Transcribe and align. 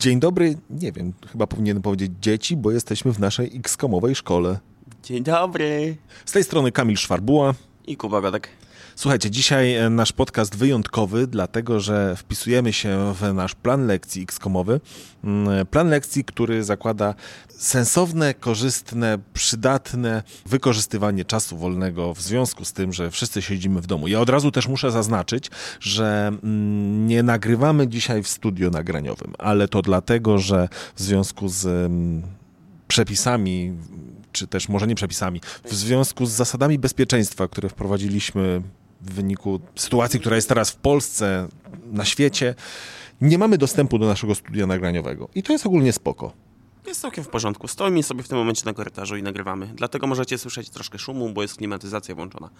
Dzień 0.00 0.20
dobry, 0.20 0.56
nie 0.70 0.92
wiem, 0.92 1.12
chyba 1.32 1.46
powinienem 1.46 1.82
powiedzieć 1.82 2.12
dzieci, 2.20 2.56
bo 2.56 2.70
jesteśmy 2.70 3.12
w 3.12 3.18
naszej 3.18 3.56
X-komowej 3.56 4.14
szkole. 4.14 4.58
Dzień 5.02 5.22
dobry. 5.22 5.96
Z 6.24 6.32
tej 6.32 6.44
strony 6.44 6.72
Kamil 6.72 6.96
Szwarbuła. 6.96 7.54
I 7.86 7.96
Kuba 7.96 8.20
Godek. 8.20 8.48
Słuchajcie, 9.00 9.30
dzisiaj 9.30 9.74
e, 9.74 9.90
nasz 9.90 10.12
podcast 10.12 10.56
wyjątkowy, 10.56 11.26
dlatego 11.26 11.80
że 11.80 12.16
wpisujemy 12.16 12.72
się 12.72 13.14
w 13.14 13.34
nasz 13.34 13.54
plan 13.54 13.86
lekcji 13.86 14.22
X-komowy. 14.22 14.80
Mm, 15.24 15.66
Plan 15.66 15.88
lekcji, 15.88 16.24
który 16.24 16.64
zakłada 16.64 17.14
sensowne, 17.48 18.34
korzystne, 18.34 19.18
przydatne 19.34 20.22
wykorzystywanie 20.46 21.24
czasu 21.24 21.56
wolnego 21.56 22.14
w 22.14 22.20
związku 22.20 22.64
z 22.64 22.72
tym, 22.72 22.92
że 22.92 23.10
wszyscy 23.10 23.42
siedzimy 23.42 23.80
w 23.80 23.86
domu. 23.86 24.08
Ja 24.08 24.20
od 24.20 24.28
razu 24.28 24.50
też 24.50 24.68
muszę 24.68 24.90
zaznaczyć, 24.90 25.50
że 25.80 26.26
mm, 26.28 27.06
nie 27.06 27.22
nagrywamy 27.22 27.88
dzisiaj 27.88 28.22
w 28.22 28.28
studio 28.28 28.70
nagraniowym, 28.70 29.32
ale 29.38 29.68
to 29.68 29.82
dlatego, 29.82 30.38
że 30.38 30.68
w 30.94 31.02
związku 31.02 31.48
z 31.48 31.66
mm, 31.66 32.22
przepisami, 32.88 33.72
czy 34.32 34.46
też 34.46 34.68
może 34.68 34.86
nie 34.86 34.94
przepisami, 34.94 35.40
w 35.64 35.74
związku 35.74 36.26
z 36.26 36.30
zasadami 36.30 36.78
bezpieczeństwa, 36.78 37.48
które 37.48 37.68
wprowadziliśmy 37.68 38.62
w 39.02 39.14
wyniku 39.14 39.60
sytuacji, 39.74 40.20
która 40.20 40.36
jest 40.36 40.48
teraz 40.48 40.70
w 40.70 40.76
Polsce, 40.76 41.48
na 41.92 42.04
świecie, 42.04 42.54
nie 43.20 43.38
mamy 43.38 43.58
dostępu 43.58 43.98
do 43.98 44.06
naszego 44.06 44.34
studia 44.34 44.66
nagraniowego. 44.66 45.28
I 45.34 45.42
to 45.42 45.52
jest 45.52 45.66
ogólnie 45.66 45.92
spoko. 45.92 46.32
Jest 46.90 47.00
całkiem 47.00 47.24
w 47.24 47.28
porządku. 47.28 47.68
Stoimy 47.68 48.02
sobie 48.02 48.22
w 48.22 48.28
tym 48.28 48.38
momencie 48.38 48.62
na 48.64 48.74
korytarzu 48.74 49.16
i 49.16 49.22
nagrywamy. 49.22 49.66
Dlatego 49.74 50.06
możecie 50.06 50.38
słyszeć 50.38 50.70
troszkę 50.70 50.98
szumu, 50.98 51.30
bo 51.30 51.42
jest 51.42 51.56
klimatyzacja 51.56 52.14
włączona. 52.14 52.50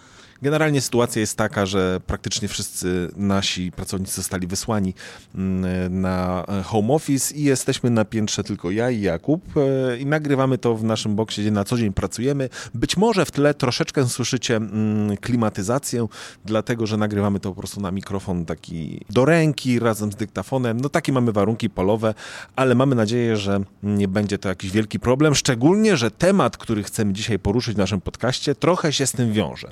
Generalnie 0.43 0.81
sytuacja 0.81 1.21
jest 1.21 1.37
taka, 1.37 1.67
że 1.67 2.01
praktycznie 2.07 2.49
wszyscy 2.49 3.11
nasi 3.17 3.73
pracownicy 3.73 4.15
zostali 4.15 4.47
wysłani 4.47 4.95
mm, 5.35 6.01
na 6.01 6.45
home 6.65 6.95
office 6.95 7.35
i 7.35 7.45
jesteśmy 7.45 7.91
na 7.91 8.05
piętrze 8.05 8.45
tylko 8.45 8.71
ja 8.71 8.91
i 8.91 9.01
Jakub 9.01 9.57
e, 9.57 9.99
i 9.99 10.07
nagrywamy 10.07 10.59
to 10.59 10.75
w 10.75 10.85
naszym 10.85 11.17
boksie, 11.17 11.41
gdzie 11.41 11.51
na 11.51 11.65
co 11.65 11.77
dzień 11.77 11.93
pracujemy. 11.93 12.49
Być 12.75 12.97
może 12.97 13.25
w 13.25 13.31
tle 13.31 13.55
troszeczkę 13.55 14.09
słyszycie 14.09 14.57
mm, 14.57 15.17
klimatyzację, 15.17 16.07
dlatego 16.45 16.87
że 16.87 16.97
nagrywamy 16.97 17.41
to 17.41 17.49
po 17.49 17.57
prostu 17.57 17.81
na 17.81 17.91
mikrofon 17.91 18.45
taki 18.45 19.01
do 19.11 19.25
ręki 19.25 19.79
razem 19.79 20.13
z 20.13 20.17
dyktafonem. 20.17 20.81
No 20.81 20.89
takie 20.89 21.13
mamy 21.13 21.33
warunki 21.33 21.71
polowe, 21.71 22.15
ale 22.57 22.75
mamy 22.75 22.95
nadzieję, 22.95 23.37
że 23.37 23.61
nie 23.83 24.09
będzie 24.09 24.20
to 24.29 24.49
jakiś 24.49 24.71
wielki 24.71 25.01
problem, 25.01 25.35
szczególnie, 25.35 25.97
że 25.97 26.11
temat, 26.11 26.57
który 26.57 26.83
chcemy 26.83 27.13
dzisiaj 27.13 27.39
poruszyć 27.39 27.75
w 27.75 27.79
naszym 27.79 28.01
podcaście, 28.01 28.55
trochę 28.55 28.93
się 28.93 29.07
z 29.07 29.13
tym 29.13 29.33
wiąże. 29.33 29.71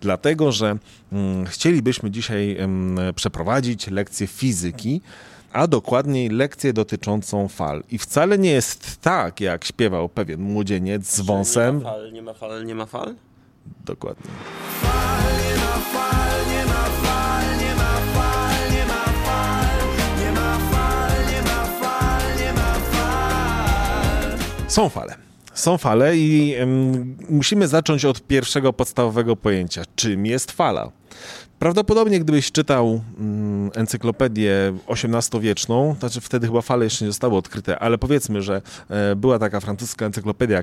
Dlatego, 0.00 0.52
że 0.52 0.76
mm, 1.12 1.46
chcielibyśmy 1.46 2.10
dzisiaj 2.10 2.56
mm, 2.56 3.14
przeprowadzić 3.14 3.86
lekcję 3.86 4.26
fizyki, 4.26 5.00
a 5.52 5.66
dokładniej 5.66 6.28
lekcję 6.28 6.72
dotyczącą 6.72 7.48
fal. 7.48 7.82
I 7.90 7.98
wcale 7.98 8.38
nie 8.38 8.50
jest 8.50 9.00
tak, 9.00 9.40
jak 9.40 9.64
śpiewał 9.64 10.08
pewien 10.08 10.40
młodzieniec 10.40 11.14
z 11.14 11.20
wąsem. 11.20 11.78
Nie 11.78 11.82
ma 11.82 11.90
fal, 11.90 12.12
nie 12.12 12.22
ma 12.22 12.34
fal, 12.34 12.64
nie 12.66 12.74
ma 12.74 12.86
fal? 12.86 13.14
Dokładnie. 13.84 14.30
Są 24.74 24.88
fale. 24.88 25.14
Są 25.54 25.78
fale 25.78 26.16
i 26.16 26.54
musimy 27.28 27.68
zacząć 27.68 28.04
od 28.04 28.26
pierwszego 28.26 28.72
podstawowego 28.72 29.36
pojęcia. 29.36 29.82
Czym 29.96 30.26
jest 30.26 30.52
fala? 30.52 30.90
Prawdopodobnie 31.58 32.20
gdybyś 32.20 32.52
czytał 32.52 33.00
mm, 33.18 33.70
encyklopedię 33.74 34.54
XVIII-wieczną, 34.88 35.96
znaczy 35.98 36.20
wtedy 36.20 36.46
chyba 36.46 36.62
fale 36.62 36.84
jeszcze 36.84 37.04
nie 37.04 37.10
zostały 37.10 37.36
odkryte, 37.36 37.78
ale 37.78 37.98
powiedzmy, 37.98 38.42
że 38.42 38.62
e, 38.88 39.16
była 39.16 39.38
taka 39.38 39.60
francuska 39.60 40.06
encyklopedia, 40.06 40.62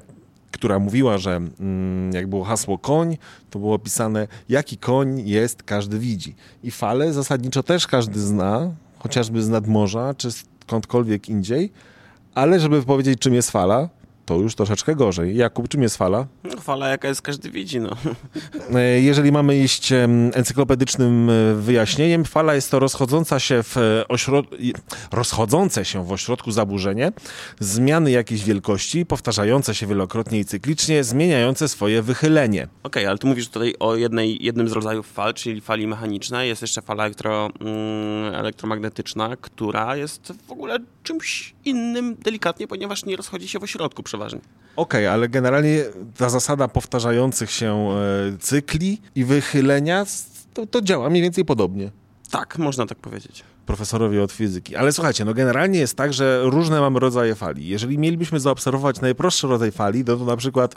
która 0.51 0.79
mówiła, 0.79 1.17
że 1.17 1.35
mm, 1.35 2.13
jak 2.13 2.27
było 2.27 2.43
hasło 2.43 2.77
koń, 2.77 3.17
to 3.49 3.59
było 3.59 3.75
opisane 3.75 4.27
jaki 4.49 4.77
koń 4.77 5.21
jest, 5.27 5.63
każdy 5.63 5.99
widzi. 5.99 6.35
I 6.63 6.71
fale 6.71 7.13
zasadniczo 7.13 7.63
też 7.63 7.87
każdy 7.87 8.19
zna, 8.19 8.71
chociażby 8.99 9.41
z 9.41 9.49
nadmorza, 9.49 10.13
czy 10.13 10.29
skądkolwiek 10.31 11.29
indziej, 11.29 11.71
ale 12.35 12.59
żeby 12.59 12.83
powiedzieć 12.83 13.19
czym 13.19 13.33
jest 13.33 13.51
fala, 13.51 13.89
to 14.31 14.39
już 14.39 14.55
troszeczkę 14.55 14.95
gorzej. 14.95 15.37
Jakub, 15.37 15.67
czym 15.67 15.81
jest 15.81 15.97
fala? 15.97 16.27
No, 16.43 16.61
fala 16.61 16.89
jaka 16.89 17.07
jest, 17.07 17.21
każdy 17.21 17.51
widzi, 17.51 17.79
no. 17.79 17.89
E, 18.75 19.01
Jeżeli 19.01 19.31
mamy 19.31 19.57
iść 19.57 19.93
encyklopedycznym 20.33 21.29
e, 21.29 21.55
wyjaśnieniem, 21.55 22.25
fala 22.25 22.55
jest 22.55 22.71
to 22.71 22.79
rozchodząca 22.79 23.39
się 23.39 23.63
w 23.63 23.77
e, 23.77 24.07
ośrod... 24.07 24.45
rozchodzące 25.11 25.85
się 25.85 26.05
w 26.05 26.11
ośrodku 26.11 26.51
zaburzenie, 26.51 27.11
zmiany 27.59 28.11
jakiejś 28.11 28.43
wielkości, 28.43 29.05
powtarzające 29.05 29.75
się 29.75 29.87
wielokrotnie 29.87 30.39
i 30.39 30.45
cyklicznie, 30.45 31.03
zmieniające 31.03 31.67
swoje 31.67 32.01
wychylenie. 32.01 32.67
Okej, 32.83 33.05
ale 33.05 33.17
ty 33.17 33.27
mówisz 33.27 33.49
tutaj 33.49 33.75
o 33.79 33.95
jednej, 33.95 34.43
jednym 34.43 34.69
z 34.69 34.71
rodzajów 34.71 35.11
fal, 35.11 35.33
czyli 35.33 35.61
fali 35.61 35.87
mechanicznej. 35.87 36.49
Jest 36.49 36.61
jeszcze 36.61 36.81
fala 36.81 37.03
elektro, 37.03 37.49
mm, 37.61 38.35
elektromagnetyczna, 38.35 39.35
która 39.41 39.95
jest 39.95 40.33
w 40.47 40.51
ogóle 40.51 40.79
czymś 41.03 41.53
innym 41.65 42.15
delikatnie, 42.15 42.67
ponieważ 42.67 43.05
nie 43.05 43.15
rozchodzi 43.15 43.47
się 43.47 43.59
w 43.59 43.63
ośrodku 43.63 44.03
przeważnie. 44.03 44.20
Okej, 44.75 45.07
ale 45.07 45.29
generalnie 45.29 45.83
ta 46.17 46.29
zasada 46.29 46.67
powtarzających 46.67 47.51
się 47.51 47.89
e, 47.89 48.37
cykli 48.39 49.01
i 49.15 49.25
wychylenia, 49.25 50.05
to, 50.53 50.67
to 50.67 50.81
działa 50.81 51.09
mniej 51.09 51.23
więcej 51.23 51.45
podobnie. 51.45 51.91
Tak, 52.31 52.57
można 52.57 52.85
tak 52.85 52.97
powiedzieć. 52.97 53.43
profesorowie 53.65 54.23
od 54.23 54.31
fizyki. 54.31 54.75
Ale 54.75 54.91
słuchajcie, 54.91 55.25
no 55.25 55.33
generalnie 55.33 55.79
jest 55.79 55.97
tak, 55.97 56.13
że 56.13 56.41
różne 56.43 56.79
mamy 56.79 56.99
rodzaje 56.99 57.35
fali. 57.35 57.67
Jeżeli 57.67 57.97
mielibyśmy 57.97 58.39
zaobserwować 58.39 59.01
najprostszy 59.01 59.47
rodzaj 59.47 59.71
fali, 59.71 60.03
no 60.07 60.17
to 60.17 60.25
na 60.25 60.37
przykład, 60.37 60.75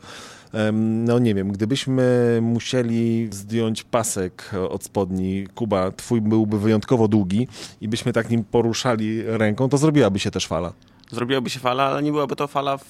no 0.73 1.19
nie 1.19 1.35
wiem, 1.35 1.53
gdybyśmy 1.53 2.39
musieli 2.43 3.29
zdjąć 3.33 3.83
pasek 3.83 4.51
od 4.71 4.85
spodni, 4.85 5.47
Kuba, 5.55 5.91
twój 5.91 6.21
byłby 6.21 6.59
wyjątkowo 6.59 7.09
długi 7.09 7.49
i 7.81 7.89
byśmy 7.89 8.13
tak 8.13 8.31
nim 8.31 8.45
poruszali 8.45 9.23
ręką, 9.23 9.69
to 9.69 9.79
zrobiłaby 9.79 10.19
się 10.19 10.31
też 10.31 10.47
fala. 10.47 10.73
Zrobiłaby 11.15 11.51
się 11.51 11.61
fala, 11.61 11.85
ale 11.85 12.03
nie 12.03 12.13
byłaby 12.13 12.37
to 12.37 12.49
fala 12.49 12.77
w, 12.77 12.85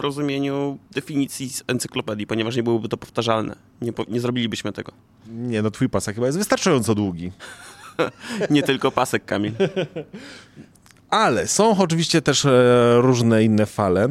rozumieniu 0.00 0.78
definicji 0.90 1.50
z 1.50 1.64
encyklopedii, 1.66 2.26
ponieważ 2.26 2.56
nie 2.56 2.62
byłoby 2.62 2.88
to 2.88 2.96
powtarzalne. 2.96 3.56
Nie, 3.82 3.92
po, 3.92 4.04
nie 4.08 4.20
zrobilibyśmy 4.20 4.72
tego. 4.72 4.92
Nie, 5.26 5.62
no 5.62 5.70
twój 5.70 5.88
pasek 5.88 6.14
chyba 6.14 6.26
jest 6.26 6.38
wystarczająco 6.38 6.94
długi. 6.94 7.32
Nie 8.50 8.62
tylko 8.62 8.90
pasek, 8.90 9.24
Kamil. 9.24 9.52
Ale 11.10 11.46
są 11.46 11.78
oczywiście 11.78 12.22
też 12.22 12.44
e, 12.44 12.94
różne 13.00 13.44
inne 13.44 13.66
fale. 13.66 14.08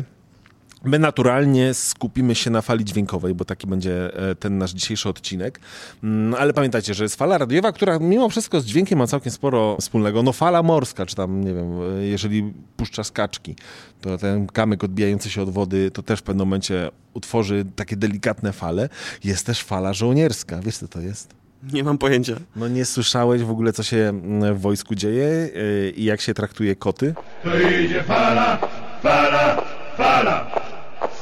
My 0.84 1.00
naturalnie 1.00 1.73
skupimy 1.73 2.35
się 2.35 2.50
na 2.50 2.62
fali 2.62 2.85
dźwiękowej, 2.85 3.35
bo 3.35 3.45
taki 3.45 3.67
będzie 3.67 4.13
e, 4.31 4.35
ten 4.35 4.57
nasz 4.57 4.72
dzisiejszy 4.72 5.09
odcinek. 5.09 5.59
Mm, 6.03 6.35
Ale 6.40 6.53
pamiętajcie, 6.53 6.94
że 6.94 7.03
jest 7.03 7.16
fala 7.16 7.38
radiowa, 7.38 7.72
która 7.72 8.00
mimo 8.00 8.29
wszystko 8.29 8.62
z 8.62 8.66
dźwiękiem 8.66 9.00
ma 9.00 9.07
całkiem 9.07 9.31
sporo 9.31 9.78
wspólnego. 9.81 10.23
No 10.23 10.34
fala 10.34 10.63
morska, 10.63 11.06
czy 11.06 11.16
tam, 11.16 11.44
nie 11.44 11.53
wiem, 11.53 11.79
e, 12.00 12.03
jeżeli 12.06 12.53
puszcza 12.78 13.03
skaczki, 13.03 13.56
to 14.01 14.17
ten 14.17 14.47
kamyk 14.47 14.84
odbijający 14.84 15.29
się 15.29 15.41
od 15.41 15.50
wody, 15.50 15.91
to 15.91 16.03
też 16.03 16.19
w 16.19 16.23
pewnym 16.23 16.47
momencie 16.47 16.90
utworzy 17.13 17.66
takie 17.75 17.96
delikatne 17.96 18.53
fale. 18.53 18.90
Jest 19.23 19.46
też 19.46 19.63
fala 19.63 19.94
żołnierska. 19.94 20.59
Wiesz, 20.61 20.78
co 20.78 20.88
to 20.88 21.01
jest? 21.01 21.34
Nie 21.73 21.84
mam 21.84 21.97
pojęcia. 21.97 22.35
No 22.56 22.67
nie 22.67 22.85
słyszałeś 22.85 23.44
w 23.44 23.51
ogóle, 23.51 23.73
co 23.73 23.84
się 23.84 23.97
mm, 23.97 24.56
w 24.56 24.61
wojsku 24.61 24.96
dzieje 24.96 25.28
e, 25.28 25.90
i 25.90 26.03
jak 26.03 26.22
się 26.22 26.34
traktuje 26.34 26.75
koty? 26.75 27.13
To 27.44 27.59
idzie 27.59 28.03
fala, 28.03 28.57
fala, 29.03 29.61
fala. 29.97 30.59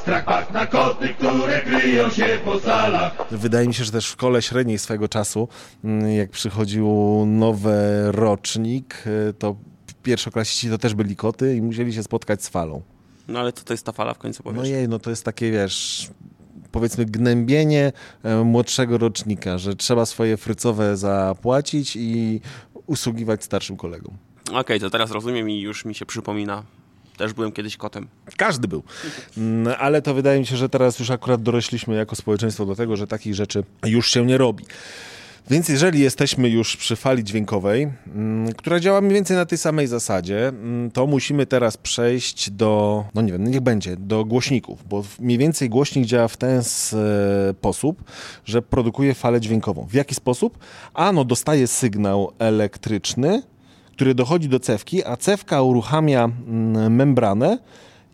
Strach 0.08 0.24
pak 0.24 0.52
na 0.52 0.66
koty, 0.66 1.08
które 1.08 1.60
kryją 1.60 2.10
się 2.10 2.38
po 2.44 2.60
salach. 2.60 3.16
Wydaje 3.30 3.68
mi 3.68 3.74
się, 3.74 3.84
że 3.84 3.92
też 3.92 4.06
w 4.06 4.10
szkole 4.10 4.42
średniej 4.42 4.78
swego 4.78 5.08
czasu, 5.08 5.48
mm, 5.84 6.12
jak 6.12 6.30
przychodził 6.30 6.86
nowy 7.26 7.72
rocznik, 8.12 9.04
y, 9.30 9.32
to 9.38 9.56
pierwszoklasiści 10.02 10.70
to 10.70 10.78
też 10.78 10.94
byli 10.94 11.16
koty 11.16 11.56
i 11.56 11.62
musieli 11.62 11.92
się 11.92 12.02
spotkać 12.02 12.44
z 12.44 12.48
falą. 12.48 12.82
No 13.28 13.40
ale 13.40 13.52
co 13.52 13.64
to 13.64 13.72
jest 13.72 13.86
ta 13.86 13.92
fala 13.92 14.14
w 14.14 14.18
końcu 14.18 14.42
No 14.46 14.52
powiesz? 14.52 14.68
jej, 14.68 14.88
no 14.88 14.98
to 14.98 15.10
jest 15.10 15.24
takie, 15.24 15.50
wiesz, 15.50 16.08
powiedzmy 16.72 17.04
gnębienie 17.04 17.92
e, 18.22 18.44
młodszego 18.44 18.98
rocznika, 18.98 19.58
że 19.58 19.76
trzeba 19.76 20.06
swoje 20.06 20.36
frycowe 20.36 20.96
zapłacić 20.96 21.96
i 21.96 22.40
usługiwać 22.86 23.44
starszym 23.44 23.76
kolegom. 23.76 24.16
Okej, 24.52 24.80
to 24.80 24.90
teraz 24.90 25.10
rozumiem 25.10 25.50
i 25.50 25.60
już 25.60 25.84
mi 25.84 25.94
się 25.94 26.06
przypomina. 26.06 26.62
Też 27.18 27.32
byłem 27.32 27.52
kiedyś 27.52 27.76
kotem. 27.76 28.08
Każdy 28.36 28.68
był. 28.68 28.82
Mm, 29.36 29.74
Ale 29.78 30.02
to 30.02 30.14
wydaje 30.14 30.40
mi 30.40 30.46
się, 30.46 30.56
że 30.56 30.68
teraz 30.68 30.98
już 30.98 31.10
akurat 31.10 31.42
dorośliśmy 31.42 31.96
jako 31.96 32.16
społeczeństwo 32.16 32.66
do 32.66 32.76
tego, 32.76 32.96
że 32.96 33.06
takich 33.06 33.34
rzeczy 33.34 33.64
już 33.84 34.10
się 34.10 34.26
nie 34.26 34.38
robi. 34.38 34.64
Więc 35.50 35.68
jeżeli 35.68 36.00
jesteśmy 36.00 36.48
już 36.48 36.76
przy 36.76 36.96
fali 36.96 37.24
dźwiękowej, 37.24 37.88
mm, 38.06 38.52
która 38.52 38.80
działa 38.80 39.00
mniej 39.00 39.14
więcej 39.14 39.36
na 39.36 39.46
tej 39.46 39.58
samej 39.58 39.86
zasadzie, 39.86 40.48
mm, 40.48 40.90
to 40.90 41.06
musimy 41.06 41.46
teraz 41.46 41.76
przejść 41.76 42.50
do, 42.50 43.04
no 43.14 43.22
nie 43.22 43.32
wiem, 43.32 43.50
niech 43.50 43.60
będzie, 43.60 43.96
do 43.96 44.24
głośników, 44.24 44.88
bo 44.88 45.04
mniej 45.20 45.38
więcej 45.38 45.68
głośnik 45.68 46.06
działa 46.06 46.28
w 46.28 46.36
ten 46.36 46.62
sposób, 46.64 48.04
że 48.44 48.62
produkuje 48.62 49.14
falę 49.14 49.40
dźwiękową. 49.40 49.86
W 49.90 49.94
jaki 49.94 50.14
sposób? 50.14 50.58
Ano 50.94 51.24
dostaje 51.24 51.66
sygnał 51.66 52.32
elektryczny, 52.38 53.42
który 53.98 54.14
dochodzi 54.14 54.48
do 54.48 54.60
cewki, 54.60 55.04
a 55.04 55.16
cewka 55.16 55.62
uruchamia 55.62 56.24
mm, 56.24 56.94
membranę 56.94 57.58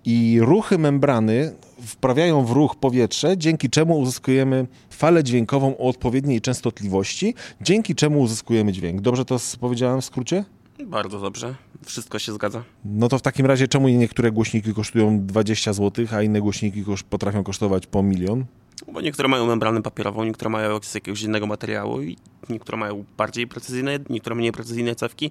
i 0.05 0.39
ruchy 0.41 0.79
membrany 0.79 1.55
wprawiają 1.87 2.45
w 2.45 2.51
ruch 2.51 2.77
powietrze, 2.77 3.39
dzięki 3.39 3.71
czemu 3.71 3.99
uzyskujemy 3.99 4.67
falę 4.91 5.25
dźwiękową 5.25 5.77
o 5.79 5.89
odpowiedniej 5.89 6.41
częstotliwości, 6.41 7.35
dzięki 7.61 7.95
czemu 7.95 8.21
uzyskujemy 8.21 8.73
dźwięk. 8.73 9.01
Dobrze 9.01 9.25
to 9.25 9.37
powiedziałem 9.61 10.01
w 10.01 10.05
skrócie? 10.05 10.45
Bardzo 10.87 11.21
dobrze. 11.21 11.55
Wszystko 11.85 12.19
się 12.19 12.33
zgadza. 12.33 12.63
No 12.85 13.09
to 13.09 13.19
w 13.19 13.23
takim 13.23 13.47
razie 13.47 13.69
czemu 13.69 13.89
niektóre 13.89 14.33
głośniki 14.33 14.75
kosztują 14.75 15.27
20 15.27 15.73
zł, 15.73 16.07
a 16.13 16.23
inne 16.23 16.41
głośniki 16.41 16.85
kosz 16.85 17.03
potrafią 17.03 17.45
kosztować 17.45 17.87
po 17.87 18.03
milion? 18.03 18.45
Bo 18.93 19.01
niektóre 19.01 19.29
mają 19.29 19.47
membranę 19.47 19.83
papierową, 19.83 20.25
niektóre 20.25 20.51
mają 20.51 20.79
z 20.83 20.95
jakiegoś 20.95 21.23
innego 21.23 21.47
materiału 21.47 22.03
i 22.03 22.17
niektóre 22.49 22.79
mają 22.79 23.05
bardziej 23.17 23.47
precyzyjne, 23.47 23.99
niektóre 24.11 24.37
mniej 24.37 24.53
precyzyjne 24.53 24.95
cewki. 24.95 25.31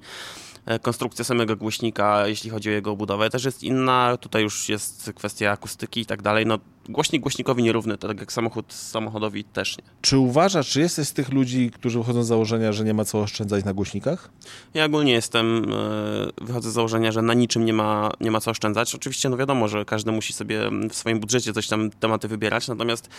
E, 0.65 0.79
konstrukcja 0.79 1.25
samego 1.25 1.55
głośnika, 1.55 2.27
jeśli 2.27 2.49
chodzi 2.49 2.69
o 2.69 2.71
jego 2.71 2.95
budowę, 2.95 3.29
też 3.29 3.45
jest 3.45 3.63
inna. 3.63 4.17
Tutaj 4.17 4.43
już 4.43 4.69
jest 4.69 5.11
kwestia 5.15 5.51
akustyki 5.51 6.01
i 6.01 6.05
tak 6.05 6.21
dalej. 6.21 6.45
No, 6.45 6.59
głośnik 6.89 7.21
głośnikowi 7.21 7.63
nierówny, 7.63 7.97
tak 7.97 8.19
jak 8.19 8.31
samochód 8.31 8.73
samochodowi 8.73 9.43
też 9.43 9.77
nie. 9.77 9.83
Czy 10.01 10.17
uważasz, 10.17 10.69
czy 10.69 10.79
jesteś 10.79 11.07
z 11.07 11.13
tych 11.13 11.29
ludzi, 11.29 11.71
którzy 11.71 11.99
wychodzą 11.99 12.23
z 12.23 12.27
założenia, 12.27 12.73
że 12.73 12.83
nie 12.83 12.93
ma 12.93 13.05
co 13.05 13.21
oszczędzać 13.21 13.65
na 13.65 13.73
głośnikach? 13.73 14.29
Ja 14.73 14.85
ogólnie 14.85 15.11
jestem, 15.11 15.65
e, 15.71 16.45
wychodzę 16.45 16.71
z 16.71 16.73
założenia, 16.73 17.11
że 17.11 17.21
na 17.21 17.33
niczym 17.33 17.65
nie 17.65 17.73
ma, 17.73 18.11
nie 18.21 18.31
ma 18.31 18.41
co 18.41 18.51
oszczędzać. 18.51 18.95
Oczywiście, 18.95 19.29
no 19.29 19.37
wiadomo, 19.37 19.67
że 19.67 19.85
każdy 19.85 20.11
musi 20.11 20.33
sobie 20.33 20.69
w 20.89 20.95
swoim 20.95 21.19
budżecie 21.19 21.53
coś 21.53 21.67
tam 21.67 21.89
tematy 21.91 22.27
wybierać, 22.27 22.67
natomiast 22.67 23.09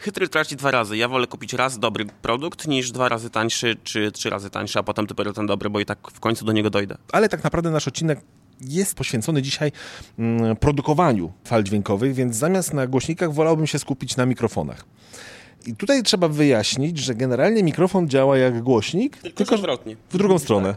Chytry 0.00 0.28
traci 0.28 0.56
dwa 0.56 0.70
razy. 0.70 0.96
Ja 0.96 1.08
wolę 1.08 1.26
kupić 1.26 1.52
raz 1.52 1.78
dobry 1.78 2.06
produkt, 2.22 2.68
niż 2.68 2.90
dwa 2.92 3.08
razy 3.08 3.30
tańszy, 3.30 3.76
czy 3.84 4.12
trzy 4.12 4.30
razy 4.30 4.50
tańszy, 4.50 4.78
a 4.78 4.82
potem 4.82 5.06
dopiero 5.06 5.32
ten 5.32 5.46
dobry, 5.46 5.70
bo 5.70 5.80
i 5.80 5.84
tak 5.86 5.98
w 6.12 6.20
końcu 6.20 6.44
do 6.44 6.52
niego 6.52 6.70
dojdę. 6.70 6.96
Ale 7.12 7.28
tak 7.28 7.44
naprawdę 7.44 7.70
nasz 7.70 7.88
odcinek 7.88 8.20
jest 8.60 8.94
poświęcony 8.94 9.42
dzisiaj 9.42 9.72
mm, 10.18 10.56
produkowaniu 10.56 11.32
fal 11.44 11.64
dźwiękowych, 11.64 12.14
więc 12.14 12.36
zamiast 12.36 12.74
na 12.74 12.86
głośnikach 12.86 13.32
wolałbym 13.32 13.66
się 13.66 13.78
skupić 13.78 14.16
na 14.16 14.26
mikrofonach. 14.26 14.84
I 15.66 15.76
tutaj 15.76 16.02
trzeba 16.02 16.28
wyjaśnić, 16.28 16.98
że 16.98 17.14
generalnie 17.14 17.62
mikrofon 17.62 18.08
działa 18.08 18.38
jak 18.38 18.62
głośnik, 18.62 19.16
tylko, 19.16 19.36
tylko 19.36 19.54
odwrotnie. 19.54 19.96
W 20.10 20.18
drugą 20.18 20.38
stronę. 20.38 20.76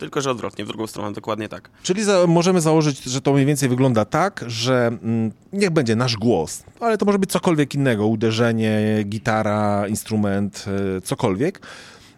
Tylko, 0.00 0.20
że 0.20 0.30
odwrotnie, 0.30 0.64
w 0.64 0.68
drugą 0.68 0.86
stronę, 0.86 1.12
dokładnie 1.12 1.48
tak. 1.48 1.70
Czyli 1.82 2.04
za, 2.04 2.26
możemy 2.26 2.60
założyć, 2.60 3.04
że 3.04 3.20
to 3.20 3.32
mniej 3.32 3.46
więcej 3.46 3.68
wygląda 3.68 4.04
tak, 4.04 4.44
że 4.46 4.86
mm, 4.86 5.32
niech 5.52 5.70
będzie 5.70 5.96
nasz 5.96 6.16
głos, 6.16 6.62
ale 6.80 6.98
to 6.98 7.06
może 7.06 7.18
być 7.18 7.30
cokolwiek 7.30 7.74
innego, 7.74 8.06
uderzenie, 8.06 9.02
gitara, 9.04 9.88
instrument, 9.88 10.64
y, 10.98 11.00
cokolwiek. 11.00 11.60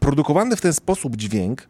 Produkowany 0.01 0.57
w 0.57 0.61
ten 0.61 0.73
sposób 0.73 1.17
dźwięk 1.17 1.67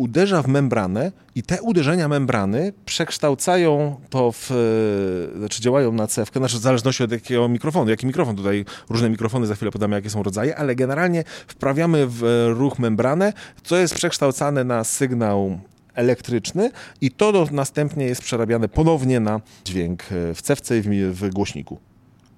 uderza 0.00 0.42
w 0.42 0.48
membranę 0.48 1.12
i 1.34 1.42
te 1.42 1.62
uderzenia 1.62 2.08
membrany 2.08 2.72
przekształcają 2.84 4.00
to 4.10 4.32
w, 4.32 4.50
e, 4.50 5.38
znaczy 5.38 5.62
działają 5.62 5.92
na 5.92 6.06
cewkę, 6.06 6.40
znaczy 6.40 6.56
w 6.56 6.60
zależności 6.60 7.02
od 7.04 7.12
jakiego 7.12 7.48
mikrofonu, 7.48 7.90
jaki 7.90 8.06
mikrofon, 8.06 8.36
tutaj 8.36 8.64
różne 8.90 9.10
mikrofony, 9.10 9.46
za 9.46 9.54
chwilę 9.54 9.70
podamy 9.70 9.96
jakie 9.96 10.10
są 10.10 10.22
rodzaje, 10.22 10.56
ale 10.56 10.74
generalnie 10.74 11.24
wprawiamy 11.46 12.06
w 12.06 12.50
ruch 12.56 12.78
membranę, 12.78 13.32
co 13.62 13.76
jest 13.76 13.94
przekształcane 13.94 14.64
na 14.64 14.84
sygnał 14.84 15.60
elektryczny 15.94 16.70
i 17.00 17.10
to 17.10 17.46
następnie 17.50 18.04
jest 18.04 18.22
przerabiane 18.22 18.68
ponownie 18.68 19.20
na 19.20 19.40
dźwięk 19.64 20.02
e, 20.02 20.34
w 20.34 20.42
cewce 20.42 20.78
i 20.78 20.82
w, 20.82 20.88
w 20.88 21.30
głośniku. 21.30 21.78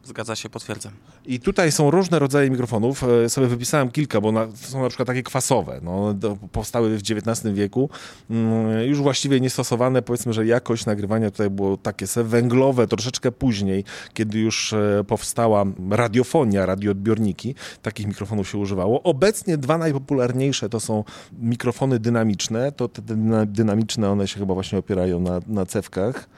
Zgadza 0.04 0.36
się, 0.36 0.48
potwierdzam. 0.48 0.92
I 1.26 1.40
tutaj 1.40 1.72
są 1.72 1.90
różne 1.90 2.18
rodzaje 2.18 2.50
mikrofonów. 2.50 3.04
E, 3.04 3.28
sobie 3.28 3.46
wypisałem 3.46 3.90
kilka, 3.90 4.20
bo 4.20 4.32
na, 4.32 4.46
są 4.54 4.82
na 4.82 4.88
przykład 4.88 5.06
takie 5.06 5.22
kwasowe. 5.22 5.80
No, 5.82 6.14
do, 6.14 6.36
powstały 6.52 6.98
w 6.98 7.00
XIX 7.00 7.54
wieku. 7.54 7.90
Mm, 8.30 8.88
już 8.88 8.98
właściwie 8.98 9.40
niestosowane. 9.40 10.02
Powiedzmy, 10.02 10.32
że 10.32 10.46
jakość 10.46 10.86
nagrywania 10.86 11.30
tutaj 11.30 11.50
było 11.50 11.76
takie 11.76 12.06
se 12.06 12.24
węglowe, 12.24 12.86
troszeczkę 12.86 13.32
później, 13.32 13.84
kiedy 14.14 14.38
już 14.38 14.72
e, 14.72 15.04
powstała 15.06 15.64
radiofonia, 15.90 16.66
radioodbiorniki. 16.66 17.54
Takich 17.82 18.06
mikrofonów 18.06 18.48
się 18.48 18.58
używało. 18.58 19.02
Obecnie 19.02 19.56
dwa 19.56 19.78
najpopularniejsze 19.78 20.68
to 20.68 20.80
są 20.80 21.04
mikrofony 21.38 21.98
dynamiczne. 21.98 22.72
To 22.72 22.88
te 22.88 23.02
dynamiczne, 23.46 24.10
one 24.10 24.28
się 24.28 24.38
chyba 24.38 24.54
właśnie 24.54 24.78
opierają 24.78 25.20
na, 25.20 25.40
na 25.46 25.66
cewkach. 25.66 26.28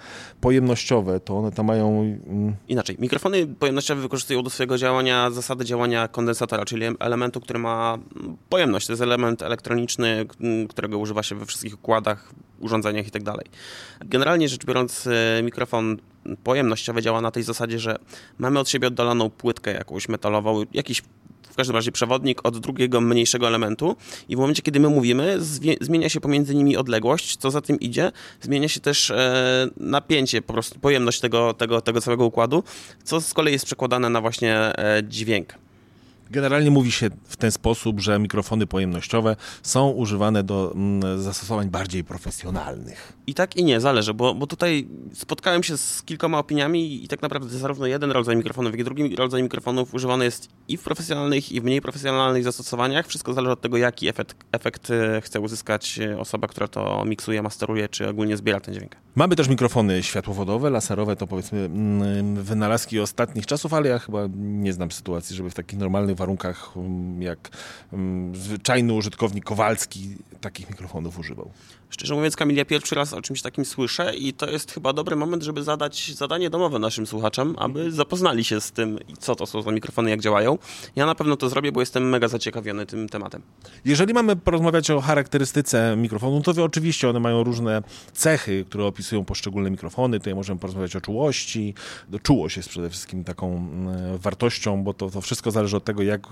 Pojemnościowe, 0.41 1.21
to 1.21 1.39
one 1.39 1.53
tam 1.53 1.67
mają... 1.67 2.01
Mm, 2.27 2.55
Inaczej, 2.69 2.97
mikrofony 2.99 3.47
pojemnościowe 3.47 4.03
wykorzystują 4.03 4.43
do 4.43 4.51
swojego 4.51 4.74
działania 4.79 5.31
zasady 5.31 5.65
działania 5.65 6.09
kondensatora, 6.09 6.65
czyli 6.65 6.87
elementu, 7.01 7.41
który 7.41 7.59
ma 7.59 7.99
pojemność. 8.49 8.87
To 8.87 8.93
jest 8.93 9.03
element 9.03 9.43
elektroniczny, 9.43 10.27
którego 10.69 10.99
używa 10.99 11.23
się 11.23 11.35
we 11.35 11.47
wszystkich 11.47 11.75
układach, 11.75 12.33
urządzeniach 12.61 13.05
itd. 13.05 13.33
Tak 13.33 14.09
Generalnie 14.09 14.49
rzecz 14.49 14.65
biorąc, 14.65 15.07
e, 15.07 15.43
mikrofon 15.43 15.97
pojemnościowy 16.45 17.03
działa 17.03 17.21
na 17.21 17.31
tej 17.31 17.43
zasadzie, 17.43 17.79
że 17.79 17.97
mamy 18.39 18.59
od 18.61 18.69
siebie 18.69 18.89
oddaloną 18.89 19.31
płytkę 19.31 19.73
jakąś 19.73 20.09
metalową, 20.09 20.63
jakiś 20.73 21.03
w 21.55 21.57
każdym 21.57 21.77
razie 21.77 21.93
przewodnik 21.93 22.41
od 22.47 22.59
drugiego 22.59 23.01
mniejszego 23.01 23.49
elementu 23.49 23.97
i 24.29 24.37
w 24.37 24.39
momencie, 24.39 24.63
kiedy 24.63 24.81
my 24.81 24.89
mówimy, 24.89 25.37
zmienia 25.81 26.09
się 26.09 26.21
pomiędzy 26.21 26.55
nimi 26.55 26.77
odległość, 26.77 27.37
co 27.37 27.51
za 27.51 27.61
tym 27.61 27.81
idzie, 27.81 28.13
zmienia 28.41 28.69
się 28.69 28.81
też 28.81 29.11
e, 29.11 29.69
napięcie, 29.77 30.43
po 30.43 30.53
prostu 30.53 30.81
pojemność 30.81 31.21
tego, 31.21 31.55
tego, 31.55 31.81
tego 31.81 32.01
całego 32.01 32.25
układu, 32.25 32.63
co 33.05 33.21
z 33.21 33.35
kolei 33.35 33.53
jest 33.53 33.65
przekładane 33.65 34.11
na 34.11 34.21
właśnie 34.21 34.57
e, 34.57 35.03
dźwięk. 35.09 35.64
Generalnie 36.31 36.71
mówi 36.71 36.93
się 36.93 37.11
w 37.25 37.37
ten 37.37 37.53
sposób, 37.53 38.01
że 38.01 38.19
mikrofony 38.19 38.67
pojemnościowe 38.67 39.37
są 39.63 39.91
używane 39.91 40.43
do 40.43 40.73
mm, 40.75 41.23
zastosowań 41.23 41.69
bardziej 41.69 42.05
profesjonalnych. 42.05 43.13
I 43.27 43.35
tak 43.35 43.57
i 43.57 43.65
nie, 43.65 43.81
zależy, 43.81 44.15
bo, 44.15 44.35
bo 44.35 44.47
tutaj 44.47 44.89
spotkałem 45.13 45.63
się 45.63 45.77
z 45.77 46.03
kilkoma 46.03 46.39
opiniami 46.39 47.05
i 47.05 47.09
tak 47.09 47.23
naprawdę 47.23 47.59
zarówno 47.59 47.87
jeden 47.87 48.11
rodzaj 48.11 48.37
mikrofonów, 48.37 48.73
jak 48.73 48.81
i 48.81 48.85
drugi 48.85 49.17
rodzaj 49.17 49.43
mikrofonów 49.43 49.95
używany 49.95 50.25
jest 50.25 50.49
i 50.69 50.77
w 50.77 50.83
profesjonalnych, 50.83 51.53
i 51.53 51.61
w 51.61 51.65
mniej 51.65 51.81
profesjonalnych 51.81 52.45
zastosowaniach. 52.45 53.07
Wszystko 53.07 53.33
zależy 53.33 53.53
od 53.53 53.61
tego, 53.61 53.77
jaki 53.77 54.09
efekt, 54.09 54.37
efekt 54.53 54.91
e, 54.91 55.21
chce 55.21 55.41
uzyskać 55.41 55.99
e, 55.99 56.19
osoba, 56.19 56.49
która 56.49 56.69
to 56.69 57.05
miksuje, 57.05 57.43
masteruje, 57.43 57.89
czy 57.89 58.09
ogólnie 58.09 58.37
zbiera 58.37 58.61
ten 58.61 58.75
dźwięk. 58.75 58.97
Mamy 59.15 59.37
też 59.37 59.49
mikrofony 59.49 60.03
światłowodowe, 60.03 60.71
laserowe, 60.71 61.17
to 61.17 61.27
powiedzmy 61.27 61.59
mm, 61.65 62.43
wynalazki 62.43 63.01
ostatnich 63.01 63.47
czasów, 63.47 63.75
ale 63.75 63.89
ja 63.89 63.99
chyba 63.99 64.29
nie 64.37 64.73
znam 64.73 64.91
sytuacji, 64.91 65.37
żeby 65.37 65.51
w 65.51 65.55
takich 65.55 65.79
normalnych 65.79 66.14
warunkach, 66.15 66.73
mm, 66.77 67.23
jak 67.23 67.51
mm, 67.93 68.37
zwyczajny 68.37 68.93
użytkownik 68.93 69.45
Kowalski 69.45 70.17
takich 70.41 70.71
mikrofonów 70.71 71.19
używał. 71.19 71.51
Szczerze 71.95 72.15
mówiąc, 72.15 72.37
Kamil, 72.37 72.57
ja 72.57 72.65
pierwszy 72.65 72.95
raz 72.95 73.13
o 73.13 73.23
czymś 73.23 73.43
takim 73.43 73.65
słyszę 73.65 74.17
i 74.17 74.33
to 74.33 74.51
jest 74.51 74.73
chyba 74.73 74.93
dobry 74.93 75.17
moment, 75.17 75.43
żeby 75.43 75.63
zadać 75.63 76.15
zadanie 76.15 76.51
domowe 76.51 76.79
naszym 76.79 77.07
słuchaczom, 77.07 77.55
aby 77.59 77.93
zapoznali 77.93 78.45
się 78.45 78.61
z 78.61 78.73
tym, 78.73 78.99
co 79.19 79.35
to 79.35 79.47
są 79.47 79.63
za 79.63 79.73
mikrofony, 79.73 80.11
jak 80.11 80.21
działają. 80.21 80.59
Ja 80.97 81.07
na 81.07 81.15
pewno 81.15 81.37
to 81.37 81.49
zrobię, 81.49 81.73
bo 81.73 81.81
jestem 81.81 82.09
mega 82.09 82.29
zaciekawiony 82.29 82.87
tym 82.87 83.09
tematem. 83.09 83.43
Jeżeli 83.85 84.15
mamy 84.15 84.37
porozmawiać 84.37 84.91
o 84.91 85.01
charakterystyce 85.01 85.97
mikrofonu, 85.97 86.43
to 86.43 86.65
oczywiście 86.65 87.09
one 87.09 87.21
mają 87.21 87.45
różne 87.45 87.83
cechy, 88.13 88.65
które 88.69 88.85
opisują 88.85 89.25
poszczególne 89.25 89.71
mikrofony. 89.71 90.19
Tutaj 90.19 90.35
możemy 90.35 90.61
porozmawiać 90.61 90.97
o 90.97 91.01
czułości. 91.01 91.75
Czułość 92.23 92.57
jest 92.57 92.69
przede 92.69 92.91
wszystkim 92.91 93.25
taką 93.25 93.57
mm, 93.57 94.19
wartością, 94.19 94.85
bo 94.85 94.95
to, 94.95 95.11
to 95.11 95.21
wszystko 95.21 95.51
zależy 95.51 95.77
od 95.77 95.85
tego, 95.85 96.03
jak 96.03 96.27
e, 96.27 96.31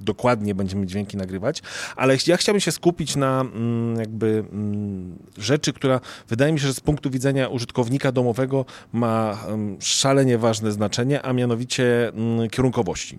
dokładnie 0.00 0.54
będziemy 0.54 0.86
dźwięki 0.86 1.16
nagrywać. 1.16 1.62
Ale 1.96 2.16
ja 2.26 2.36
chciałbym 2.36 2.60
się 2.60 2.72
skupić 2.72 3.16
na 3.16 3.40
mm, 3.40 3.96
jakby 4.00 4.44
mm, 4.52 4.97
rzeczy, 5.38 5.72
która 5.72 6.00
wydaje 6.28 6.52
mi 6.52 6.60
się, 6.60 6.66
że 6.66 6.74
z 6.74 6.80
punktu 6.80 7.10
widzenia 7.10 7.48
użytkownika 7.48 8.12
domowego 8.12 8.64
ma 8.92 9.38
szalenie 9.80 10.38
ważne 10.38 10.72
znaczenie, 10.72 11.22
a 11.22 11.32
mianowicie 11.32 12.08
mm, 12.08 12.50
kierunkowości. 12.50 13.18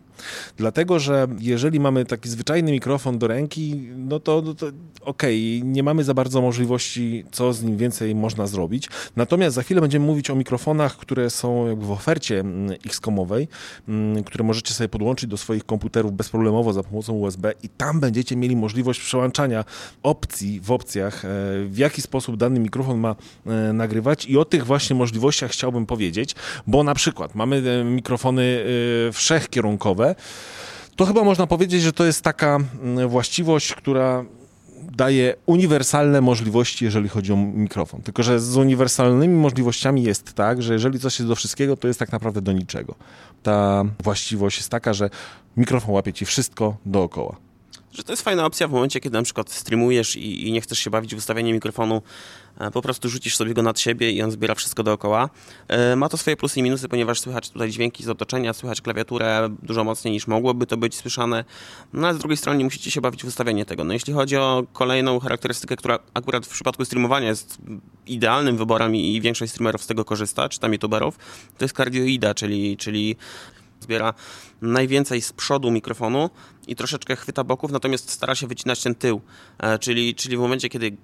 Dlatego, 0.58 1.00
że 1.00 1.28
jeżeli 1.40 1.80
mamy 1.80 2.06
taki 2.06 2.30
zwyczajny 2.30 2.72
mikrofon 2.72 3.18
do 3.18 3.28
ręki, 3.28 3.90
no 3.96 4.20
to, 4.20 4.42
no 4.46 4.54
to 4.54 4.66
okej, 5.02 5.58
okay, 5.58 5.72
nie 5.72 5.84
mamy 5.84 6.04
za 6.04 6.14
bardzo 6.14 6.42
możliwości, 6.42 7.26
co 7.32 7.54
z 7.54 7.64
nim 7.64 7.78
więcej 7.78 8.16
można 8.16 8.48
zrobić. 8.48 8.90
Natomiast 9.16 9.56
za 9.56 9.64
chwilę 9.64 9.82
będziemy 9.82 10.06
mówić 10.06 10.30
o 10.30 10.36
mikrofonach, 10.36 10.98
które 10.98 11.30
są 11.30 11.68
jakby 11.68 11.86
w 11.86 11.92
ofercie 11.92 12.40
mm, 12.40 12.78
X-komowej, 12.86 13.48
mm, 13.88 14.24
które 14.24 14.44
możecie 14.44 14.74
sobie 14.74 14.90
podłączyć 14.90 15.30
do 15.30 15.38
swoich 15.38 15.66
komputerów 15.66 16.14
bezproblemowo 16.14 16.74
za 16.74 16.84
pomocą 16.84 17.14
USB 17.14 17.54
i 17.64 17.70
tam 17.70 18.00
będziecie 18.00 18.36
mieli 18.36 18.56
możliwość 18.56 19.00
przełączania 19.00 19.66
opcji 20.04 20.60
w 20.60 20.72
opcjach, 20.72 21.26
e, 21.26 21.30
w 21.66 21.78
jaki 21.78 22.02
sposób 22.02 22.38
dany 22.38 22.60
mikrofon 22.60 22.98
ma 22.98 23.16
e, 23.46 23.74
nagrywać 23.74 24.26
i 24.26 24.38
o 24.38 24.46
tych 24.46 24.66
właśnie 24.66 24.96
możliwościach 24.96 25.52
chciałbym 25.52 25.86
powiedzieć, 25.86 26.36
bo 26.68 26.84
na 26.84 26.96
przykład 26.96 27.36
mamy 27.36 27.64
e, 27.82 27.84
mikrofony 27.84 28.66
wszechkierunkowe, 29.14 30.16
to 30.96 31.06
chyba 31.06 31.24
można 31.24 31.48
powiedzieć, 31.48 31.82
że 31.82 31.94
to 31.94 32.06
jest 32.06 32.22
taka 32.22 32.60
właściwość, 33.08 33.74
która 33.74 34.26
daje 34.92 35.36
uniwersalne 35.46 36.22
możliwości, 36.22 36.86
jeżeli 36.86 37.10
chodzi 37.10 37.34
o 37.34 37.36
mikrofon. 37.36 38.02
Tylko, 38.02 38.24
że 38.24 38.40
z 38.40 38.58
uniwersalnymi 38.58 39.36
możliwościami 39.36 40.04
jest 40.04 40.34
tak, 40.34 40.62
że 40.62 40.74
jeżeli 40.74 41.00
coś 41.00 41.20
jest 41.20 41.28
do 41.28 41.36
wszystkiego, 41.36 41.78
to 41.78 41.88
jest 41.88 42.00
tak 42.00 42.12
naprawdę 42.12 42.42
do 42.42 42.52
niczego. 42.52 42.96
Ta 43.44 43.84
właściwość 44.04 44.58
jest 44.58 44.70
taka, 44.70 44.94
że 44.94 45.10
mikrofon 45.58 45.96
łapie 45.96 46.14
ci 46.14 46.26
wszystko 46.26 46.78
dookoła. 46.86 47.49
Że 47.94 48.04
to 48.04 48.14
jest 48.14 48.24
fajna 48.24 48.46
opcja 48.46 48.68
w 48.68 48.72
momencie, 48.72 49.00
kiedy 49.00 49.18
na 49.18 49.24
przykład 49.24 49.52
streamujesz 49.52 50.16
i, 50.16 50.48
i 50.48 50.52
nie 50.52 50.62
chcesz 50.62 50.80
się 50.80 50.90
bawić 50.90 51.16
w 51.16 51.18
ustawienie 51.18 51.54
mikrofonu, 51.54 52.02
e, 52.60 52.72
po 52.72 52.82
prostu 52.82 53.10
rzucisz 53.10 53.36
sobie 53.36 53.54
go 53.54 53.62
nad 53.62 53.80
siebie 53.80 54.12
i 54.12 54.22
on 54.22 54.32
zbiera 54.32 54.56
wszystko 54.56 54.84
dookoła. 54.84 55.30
E, 55.68 55.96
ma 55.96 56.10
to 56.10 56.18
swoje 56.18 56.38
plusy 56.38 56.60
i 56.60 56.64
minusy, 56.64 56.90
ponieważ 56.90 57.20
słychać 57.20 57.50
tutaj 57.50 57.72
dźwięki 57.72 58.04
z 58.04 58.10
otoczenia, 58.10 58.54
słychać 58.54 58.82
klawiaturę 58.82 59.50
dużo 59.64 59.84
mocniej 59.84 60.12
niż 60.12 60.28
mogłoby 60.28 60.66
to 60.66 60.78
być 60.78 60.96
słyszane, 60.96 61.46
no 61.94 62.08
ale 62.08 62.16
z 62.16 62.20
drugiej 62.20 62.38
strony 62.38 62.64
musicie 62.64 62.92
się 62.92 63.02
bawić 63.02 63.24
w 63.24 63.28
ustawienie 63.28 63.66
tego. 63.66 63.84
No 63.84 63.94
jeśli 63.94 64.14
chodzi 64.14 64.38
o 64.38 64.64
kolejną 64.74 65.20
charakterystykę, 65.20 65.76
która 65.76 66.00
akurat 66.14 66.46
w 66.46 66.50
przypadku 66.50 66.86
streamowania 66.86 67.28
jest 67.28 67.58
idealnym 68.08 68.58
wyborem 68.58 68.96
i 68.96 69.22
większość 69.22 69.52
streamerów 69.52 69.84
z 69.84 69.88
tego 69.88 70.06
korzysta, 70.06 70.50
czy 70.50 70.60
tam 70.60 70.74
youtuberów, 70.74 71.18
to 71.58 71.66
jest 71.66 71.76
cardioida, 71.76 72.34
czyli, 72.34 72.78
czyli 72.78 73.16
zbiera 73.82 74.14
najwięcej 74.62 75.22
z 75.22 75.34
przodu 75.34 75.72
mikrofonu 75.72 76.30
i 76.68 76.76
troszeczkę 76.76 77.16
chwyta 77.16 77.44
boków, 77.44 77.72
natomiast 77.72 78.10
stara 78.12 78.36
się 78.36 78.48
wycinać 78.48 78.84
ten 78.84 78.96
tył. 78.96 79.22
E, 79.60 79.80
czyli, 79.80 80.16
czyli 80.16 80.38
w 80.38 80.40
momencie, 80.40 80.70
kiedy 80.70 80.98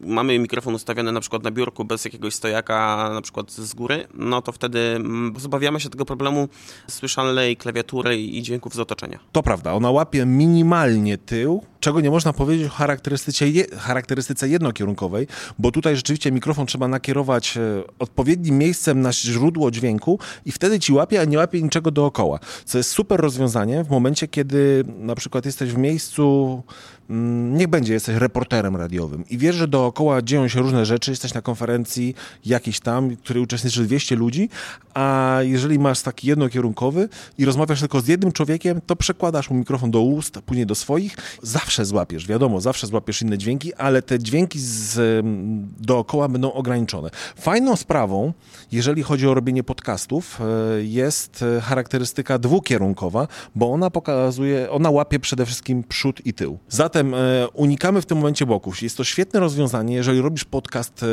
mamy 0.00 0.38
mikrofon 0.38 0.74
ustawiony 0.74 1.12
na 1.12 1.20
przykład 1.20 1.42
na 1.42 1.50
biurku 1.50 1.84
bez 1.84 2.04
jakiegoś 2.04 2.34
stojaka 2.34 3.10
na 3.14 3.22
przykład 3.22 3.52
z 3.52 3.74
góry, 3.74 4.08
no 4.14 4.42
to 4.42 4.52
wtedy 4.52 4.78
mm, 4.78 5.32
pozbawiamy 5.32 5.80
się 5.80 5.90
tego 5.90 6.04
problemu 6.04 6.48
słyszalnej 6.88 7.56
klawiatury 7.56 8.20
i 8.20 8.42
dźwięków 8.42 8.74
z 8.74 8.78
otoczenia. 8.78 9.18
To 9.32 9.42
prawda, 9.42 9.72
ona 9.72 9.90
łapie 9.90 10.26
minimalnie 10.26 11.18
tył, 11.18 11.62
czego 11.80 12.00
nie 12.00 12.10
można 12.10 12.32
powiedzieć 12.32 12.66
o 12.66 12.70
charakterystyce, 12.70 13.44
charakterystyce 13.78 14.48
jednokierunkowej, 14.48 15.26
bo 15.58 15.72
tutaj 15.72 15.96
rzeczywiście 15.96 16.32
mikrofon 16.32 16.66
trzeba 16.66 16.88
nakierować 16.88 17.56
e, 17.56 17.60
odpowiednim 17.98 18.58
miejscem 18.58 19.00
na 19.00 19.12
źródło 19.12 19.70
dźwięku 19.70 20.18
i 20.46 20.52
wtedy 20.52 20.80
ci 20.80 20.92
łapie, 20.92 21.20
a 21.20 21.24
nie 21.24 21.38
łapie 21.38 21.62
niczego 21.62 21.90
dookoła. 21.90 22.38
Co 22.64 22.78
jest 22.78 22.90
super 22.90 23.20
rozwiązanie 23.20 23.84
w 23.84 23.90
momencie, 23.90 24.28
kiedy 24.28 24.84
na 24.98 25.14
przykład 25.14 25.46
jesteś 25.46 25.72
w 25.72 25.78
miejscu 25.78 26.62
Mm, 27.10 27.56
niech 27.56 27.68
będzie, 27.68 27.92
jesteś 27.92 28.16
reporterem 28.16 28.76
radiowym 28.76 29.24
i 29.30 29.38
wiesz, 29.38 29.56
że 29.56 29.68
dookoła 29.68 30.22
dzieją 30.22 30.48
się 30.48 30.60
różne 30.60 30.86
rzeczy, 30.86 31.10
jesteś 31.10 31.34
na 31.34 31.42
konferencji 31.42 32.14
jakiejś 32.46 32.80
tam, 32.80 33.10
w 33.10 33.18
której 33.18 33.42
uczestniczy 33.42 33.84
200 33.84 34.16
ludzi, 34.16 34.48
a 34.94 35.38
jeżeli 35.42 35.78
masz 35.78 36.02
taki 36.02 36.28
jednokierunkowy 36.28 37.08
i 37.38 37.44
rozmawiasz 37.44 37.80
tylko 37.80 38.00
z 38.00 38.08
jednym 38.08 38.32
człowiekiem, 38.32 38.80
to 38.86 38.96
przekładasz 38.96 39.50
mu 39.50 39.56
mikrofon 39.56 39.90
do 39.90 40.00
ust, 40.00 40.38
później 40.46 40.66
do 40.66 40.74
swoich, 40.74 41.16
zawsze 41.42 41.67
złapiesz, 41.76 42.26
wiadomo, 42.26 42.60
zawsze 42.60 42.86
złapiesz 42.86 43.22
inne 43.22 43.38
dźwięki, 43.38 43.74
ale 43.74 44.02
te 44.02 44.18
dźwięki 44.18 44.58
z, 44.60 44.98
mm, 44.98 45.68
dookoła 45.80 46.28
będą 46.28 46.52
ograniczone. 46.52 47.10
Fajną 47.36 47.76
sprawą, 47.76 48.32
jeżeli 48.72 49.02
chodzi 49.02 49.28
o 49.28 49.34
robienie 49.34 49.62
podcastów, 49.62 50.40
e, 50.40 50.44
jest 50.84 51.44
e, 51.56 51.60
charakterystyka 51.60 52.38
dwukierunkowa, 52.38 53.28
bo 53.54 53.72
ona 53.72 53.90
pokazuje, 53.90 54.70
ona 54.70 54.90
łapie 54.90 55.18
przede 55.18 55.46
wszystkim 55.46 55.84
przód 55.84 56.26
i 56.26 56.34
tył. 56.34 56.58
Zatem 56.68 57.14
e, 57.14 57.48
unikamy 57.54 58.02
w 58.02 58.06
tym 58.06 58.18
momencie 58.18 58.46
boków. 58.46 58.82
Jest 58.82 58.96
to 58.96 59.04
świetne 59.04 59.40
rozwiązanie, 59.40 59.94
jeżeli 59.94 60.20
robisz 60.20 60.44
podcast, 60.44 61.04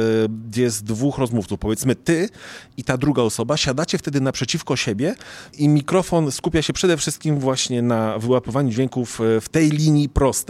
gdzie 0.48 0.62
jest 0.62 0.84
dwóch 0.84 1.18
rozmówców, 1.18 1.60
powiedzmy 1.60 1.96
ty 1.96 2.30
i 2.78 2.84
ta 2.84 2.98
druga 2.98 3.22
osoba, 3.22 3.58
siadacie 3.58 3.98
wtedy 3.98 4.22
naprzeciwko 4.22 4.76
siebie 4.76 5.16
i 5.58 5.68
mikrofon 5.70 6.32
skupia 6.32 6.62
się 6.62 6.74
przede 6.74 6.98
wszystkim 6.98 7.40
właśnie 7.40 7.82
na 7.82 8.20
wyłapywaniu 8.20 8.70
dźwięków 8.70 9.20
w 9.42 9.50
tej 9.50 9.70
linii 9.70 10.10
prostej. 10.10 10.45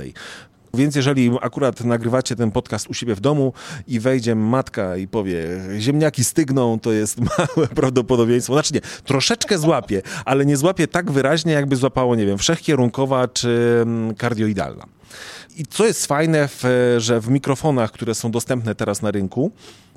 Więc 0.75 0.95
jeżeli 0.95 1.31
akurat 1.41 1.83
nagrywacie 1.83 2.35
ten 2.35 2.51
podcast 2.51 2.87
u 2.87 2.93
siebie 2.93 3.15
w 3.15 3.19
domu 3.19 3.53
i 3.87 3.99
wejdzie 3.99 4.35
matka 4.35 4.97
i 4.97 5.07
powie, 5.07 5.45
ziemniaki 5.79 6.23
stygną, 6.23 6.79
to 6.79 6.91
jest 6.91 7.19
małe 7.37 7.67
prawdopodobieństwo. 7.67 8.53
Znaczy 8.53 8.73
nie, 8.73 8.81
troszeczkę 9.05 9.57
złapie, 9.57 10.01
ale 10.25 10.45
nie 10.45 10.57
złapie 10.57 10.87
tak 10.87 11.11
wyraźnie, 11.11 11.53
jakby 11.53 11.75
złapało, 11.75 12.15
nie 12.15 12.25
wiem, 12.25 12.37
wszechkierunkowa 12.37 13.27
czy 13.27 13.79
mm, 13.81 14.15
kardioidalna. 14.15 14.85
I 15.57 15.65
co 15.65 15.85
jest 15.85 16.05
fajne, 16.05 16.47
w, 16.47 16.63
że 16.97 17.21
w 17.21 17.29
mikrofonach, 17.29 17.91
które 17.91 18.15
są 18.15 18.31
dostępne 18.31 18.75
teraz 18.75 19.01
na 19.01 19.11
rynku, 19.11 19.51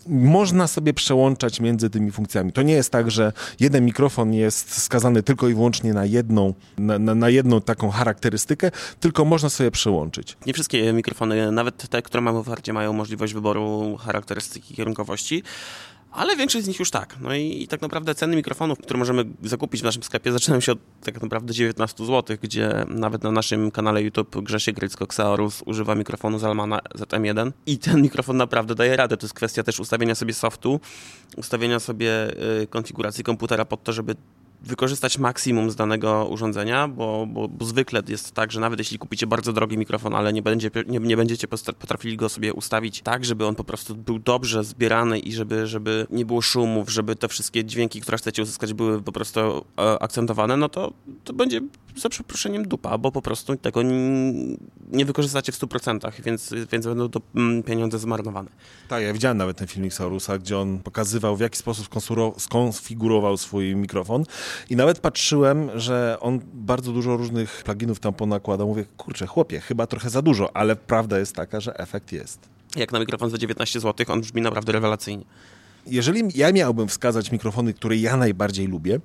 można 0.09 0.67
sobie 0.67 0.95
przełączać 0.95 1.61
między 1.61 1.91
tymi 1.91 2.11
funkcjami. 2.11 2.53
To 2.53 2.63
nie 2.63 2.75
jest 2.75 2.91
tak, 2.91 3.11
że 3.11 3.33
jeden 3.61 3.85
mikrofon 3.85 4.35
jest 4.35 4.83
skazany 4.83 5.23
tylko 5.23 5.49
i 5.49 5.55
wyłącznie 5.55 5.95
na 5.95 6.05
jedną, 6.05 6.55
na, 6.79 6.99
na, 6.99 7.15
na 7.15 7.31
jedną 7.31 7.61
taką 7.61 7.91
charakterystykę, 7.91 8.71
tylko 9.01 9.25
można 9.25 9.49
sobie 9.49 9.71
przełączyć. 9.71 10.37
Nie 10.47 10.53
wszystkie 10.53 10.93
mikrofony, 10.93 11.53
nawet 11.53 11.89
te, 11.89 12.03
które 12.03 12.21
mamy 12.21 12.39
w 12.39 12.41
ofercie, 12.41 12.73
mają 12.73 12.93
możliwość 12.93 13.35
wyboru 13.35 13.97
charakterystyki 13.97 14.75
kierunkowości 14.75 15.43
ale 16.13 16.37
większość 16.37 16.65
z 16.65 16.69
nich 16.69 16.79
już 16.79 16.91
tak. 16.91 17.17
No 17.21 17.35
i, 17.35 17.63
i, 17.63 17.69
tak 17.69 17.83
naprawdę 17.83 18.15
ceny 18.15 18.37
mikrofonów, 18.37 18.79
które 18.79 18.99
możemy 18.99 19.25
zakupić 19.43 19.81
w 19.81 19.85
naszym 19.85 20.03
sklepie, 20.03 20.33
zaczynają 20.33 20.61
się 20.61 20.73
od 20.73 20.79
tak 21.05 21.23
naprawdę 21.23 21.55
19 21.55 22.07
zł, 22.07 22.37
gdzie 22.43 22.85
nawet 22.89 23.23
na 23.23 23.31
naszym 23.31 23.71
kanale 23.71 24.03
YouTube 24.03 24.37
Grzesie 24.43 24.73
Grycko 24.73 25.05
Xaorus 25.05 25.63
używa 25.67 25.95
mikrofonu 25.95 26.39
Zalmana 26.39 26.81
ZM1 26.95 27.53
i 27.67 27.79
ten 27.79 28.03
mikrofon 28.03 28.37
naprawdę 28.37 28.75
daje 28.75 28.97
radę. 28.97 29.17
To 29.17 29.27
jest 29.27 29.35
kwestia 29.35 29.63
też 29.63 29.81
ustawienia 29.81 30.15
sobie 30.15 30.35
softu, 30.35 30.81
ustawienia 31.37 31.81
sobie 31.81 32.31
y, 32.63 32.67
konfiguracji 32.67 33.25
komputera 33.25 33.65
pod 33.65 33.83
to, 33.83 33.93
żeby 33.93 34.15
wykorzystać 34.61 35.19
maksimum 35.19 35.71
z 35.71 35.77
danego 35.77 36.27
urządzenia, 36.31 36.89
bo, 36.89 37.27
bo, 37.27 37.49
bo, 37.49 37.65
zwykle 37.65 38.03
jest 38.09 38.33
tak, 38.33 38.53
że 38.53 38.61
nawet 38.61 38.79
jeśli 38.79 38.99
kupicie 38.99 39.27
bardzo 39.27 39.53
drogi 39.53 39.79
mikrofon, 39.79 40.15
ale 40.15 40.33
nie, 40.33 40.43
będzie, 40.43 40.71
nie, 40.87 40.99
nie, 40.99 41.17
będziecie 41.17 41.49
potrafili 41.49 42.17
go 42.17 42.29
sobie 42.29 42.55
ustawić 42.55 43.03
tak, 43.03 43.25
żeby 43.25 43.47
on 43.47 43.55
po 43.55 43.65
prostu 43.65 43.97
był 43.97 44.19
dobrze 44.19 44.65
zbierany 44.65 45.19
i 45.19 45.33
żeby, 45.33 45.67
żeby 45.67 46.07
nie 46.11 46.27
było 46.27 46.43
szumów, 46.43 46.91
żeby 46.91 47.17
te 47.17 47.29
wszystkie 47.29 47.65
dźwięki, 47.65 48.01
które 48.01 48.19
chcecie 48.19 48.43
uzyskać, 48.43 48.75
były 48.75 49.03
po 49.03 49.13
prostu 49.13 49.41
e, 49.79 50.03
akcentowane, 50.03 50.57
no 50.57 50.69
to, 50.69 50.93
to 51.25 51.33
będzie 51.33 51.61
za 51.97 52.09
przeproszeniem 52.09 52.69
dupa, 52.69 52.99
bo 52.99 53.13
po 53.13 53.23
prostu 53.23 53.57
tego 53.57 53.83
nie, 54.93 55.05
wykorzystacie 55.05 55.53
w 55.53 55.59
100%, 55.59 56.23
więc, 56.23 56.55
więc 56.73 56.87
będą 56.87 57.09
to 57.09 57.21
mm, 57.35 57.63
pieniądze 57.63 57.99
zmarnowane. 57.99 58.51
Tak, 58.89 59.03
ja 59.03 59.13
widziałem 59.13 59.39
nawet 59.39 59.57
ten 59.57 59.67
filmik 59.67 59.95
Saurusa, 59.95 60.39
gdzie 60.39 60.59
on 60.59 60.79
pokazywał, 60.79 61.37
w 61.37 61.41
jaki 61.41 61.59
sposób 61.59 61.89
skonfigurował 62.39 63.37
swój 63.37 63.77
mikrofon 63.77 64.25
i 64.71 64.77
nawet 64.77 65.01
patrzyłem, 65.01 65.71
że 65.75 66.17
on 66.21 66.41
bardzo 66.55 66.93
dużo 66.93 67.17
różnych 67.17 67.63
pluginów 67.65 68.01
tam 68.01 68.15
ponakładał. 68.15 68.69
Mówię, 68.69 68.85
kurczę, 68.97 69.27
chłopie, 69.27 69.61
chyba 69.61 69.87
trochę 69.87 70.11
za 70.11 70.23
dużo, 70.23 70.57
ale 70.57 70.77
prawda 70.77 71.19
jest 71.19 71.35
taka, 71.35 71.61
że 71.61 71.79
efekt 71.79 72.13
jest. 72.13 72.49
Jak 72.77 72.93
na 72.93 72.99
mikrofon 72.99 73.31
za 73.31 73.39
19 73.39 73.81
zł, 73.81 74.07
on 74.09 74.21
brzmi 74.21 74.43
naprawdę 74.43 74.73
rewelacyjnie. 74.73 75.25
Jeżeli 75.87 76.23
ja 76.35 76.53
miałbym 76.53 76.89
wskazać 76.89 77.33
mikrofony, 77.33 77.75
które 77.75 77.97
ja 77.97 78.17
najbardziej 78.17 78.67
lubię, 78.67 79.01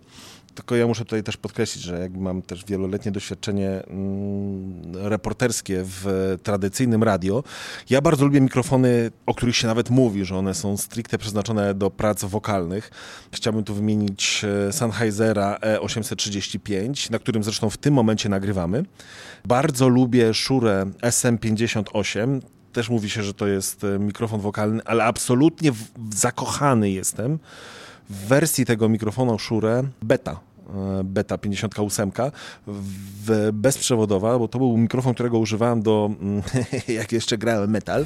tylko 0.55 0.75
ja 0.75 0.87
muszę 0.87 1.05
tutaj 1.05 1.23
też 1.23 1.37
podkreślić, 1.37 1.83
że 1.83 1.99
jakby 1.99 2.19
mam 2.19 2.41
też 2.41 2.65
wieloletnie 2.65 3.11
doświadczenie 3.11 3.69
mm, 3.69 4.81
reporterskie 4.95 5.81
w 5.83 6.35
tradycyjnym 6.43 7.03
radio. 7.03 7.43
Ja 7.89 8.01
bardzo 8.01 8.25
lubię 8.25 8.41
mikrofony, 8.41 9.11
o 9.25 9.33
których 9.33 9.55
się 9.55 9.67
nawet 9.67 9.89
mówi, 9.89 10.25
że 10.25 10.37
one 10.37 10.53
są 10.53 10.77
stricte 10.77 11.17
przeznaczone 11.17 11.73
do 11.73 11.91
prac 11.91 12.23
wokalnych. 12.23 12.91
Chciałbym 13.31 13.63
tu 13.63 13.73
wymienić 13.75 14.45
e, 14.67 14.73
Sennheisera 14.73 15.57
E835, 15.61 17.11
na 17.11 17.19
którym 17.19 17.43
zresztą 17.43 17.69
w 17.69 17.77
tym 17.77 17.93
momencie 17.93 18.29
nagrywamy. 18.29 18.85
Bardzo 19.45 19.87
lubię 19.87 20.33
Shure 20.33 20.85
SM58 21.01 22.39
też 22.73 22.89
mówi 22.89 23.09
się, 23.09 23.23
że 23.23 23.33
to 23.33 23.47
jest 23.47 23.83
e, 23.83 23.99
mikrofon 23.99 24.41
wokalny, 24.41 24.81
ale 24.85 25.03
absolutnie 25.03 25.71
zakochany 26.13 26.89
jestem 26.89 27.39
w 28.13 28.27
wersji 28.27 28.65
tego 28.65 28.89
mikrofonu 28.89 29.39
Shure 29.39 29.83
beta, 30.01 30.39
e, 30.99 31.03
beta 31.03 31.37
58 31.37 32.11
w, 32.67 33.49
bezprzewodowa, 33.53 34.39
bo 34.39 34.47
to 34.47 34.59
był 34.59 34.77
mikrofon, 34.77 35.13
którego 35.13 35.37
używałem 35.39 35.81
do, 35.81 36.09
jak 36.87 37.11
jeszcze 37.11 37.37
grałem 37.37 37.69
metal. 37.69 38.05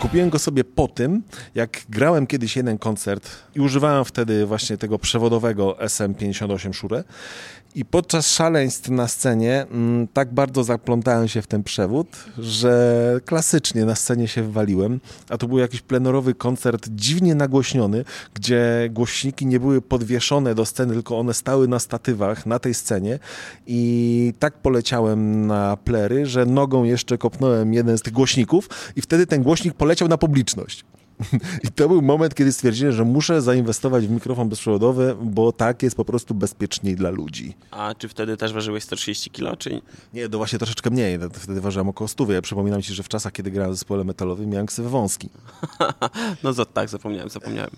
Kupiłem 0.00 0.30
go 0.30 0.38
sobie 0.38 0.64
po 0.64 0.88
tym, 0.88 1.22
jak 1.54 1.70
grałem 1.88 2.26
kiedyś 2.26 2.56
jeden 2.56 2.78
koncert 2.78 3.30
i 3.54 3.60
używałem 3.60 4.04
wtedy 4.04 4.46
właśnie 4.46 4.76
tego 4.76 4.98
przewodowego 4.98 5.76
SM58 5.80 6.72
Shure. 6.72 7.04
I 7.74 7.84
podczas 7.84 8.30
szaleństw 8.30 8.88
na 8.88 9.08
scenie 9.08 9.62
m, 9.62 9.68
mm, 9.72 10.08
tak 10.08 10.34
bardzo 10.34 10.64
zaplątałem 10.64 11.28
się 11.28 11.42
w 11.42 11.46
ten 11.46 11.62
przewód, 11.62 12.08
że 12.38 13.20
klasycznie 13.24 13.84
na 13.84 13.94
scenie 13.94 14.28
się 14.28 14.42
wywaliłem, 14.42 15.00
a 15.28 15.38
to 15.38 15.48
był 15.48 15.58
jakiś 15.58 15.80
plenorowy 15.80 16.34
koncert 16.34 16.88
dziwnie 16.90 17.34
nagłośniony, 17.34 18.04
gdzie 18.34 18.88
głośniki 18.90 19.46
nie 19.46 19.60
były 19.60 19.82
podwieszone 19.82 20.54
do 20.54 20.66
sceny, 20.66 20.94
tylko 20.94 21.18
one 21.18 21.34
stały 21.34 21.68
na 21.68 21.78
statywach 21.78 22.46
na 22.46 22.58
tej 22.58 22.74
scenie. 22.74 23.18
I 23.66 24.34
tak 24.38 24.54
poleciałem 24.54 25.46
na 25.46 25.76
plery, 25.76 26.26
że 26.26 26.46
nogą 26.46 26.84
jeszcze 26.84 27.18
kopnąłem 27.18 27.74
jeden 27.74 27.98
z 27.98 28.02
tych 28.02 28.12
głośników 28.12 28.68
i 28.96 29.02
wtedy 29.02 29.26
ten 29.26 29.42
głośnik 29.42 29.74
poleciał 29.74 29.87
na 30.08 30.18
publiczność. 30.18 30.84
I 31.64 31.68
to 31.68 31.88
był 31.88 32.02
moment, 32.02 32.34
kiedy 32.34 32.52
stwierdziłem, 32.52 32.92
że 32.92 33.04
muszę 33.04 33.42
zainwestować 33.42 34.06
w 34.06 34.10
mikrofon 34.10 34.48
bezprzewodowy, 34.48 35.16
bo 35.22 35.52
tak 35.52 35.82
jest 35.82 35.96
po 35.96 36.04
prostu 36.04 36.34
bezpieczniej 36.34 36.96
dla 36.96 37.10
ludzi. 37.10 37.54
A 37.70 37.94
czy 37.94 38.08
wtedy 38.08 38.36
też 38.36 38.52
ważyłeś 38.52 38.84
130 38.84 39.30
kilo, 39.30 39.56
czy... 39.56 39.80
Nie, 40.14 40.28
to 40.28 40.38
właśnie 40.38 40.58
troszeczkę 40.58 40.90
mniej. 40.90 41.18
Wtedy 41.32 41.60
ważyłem 41.60 41.88
około 41.88 42.08
100. 42.08 42.32
Ja 42.32 42.42
przypominam 42.42 42.82
ci, 42.82 42.94
że 42.94 43.02
w 43.02 43.08
czasach, 43.08 43.32
kiedy 43.32 43.50
grałem 43.50 43.72
w 43.72 43.74
zespole 43.74 44.04
metalowym, 44.04 44.50
miałem 44.50 44.66
ksywę 44.66 44.88
wąski. 44.88 45.28
no 46.42 46.54
to, 46.54 46.66
tak, 46.66 46.88
zapomniałem, 46.88 47.28
zapomniałem. 47.28 47.70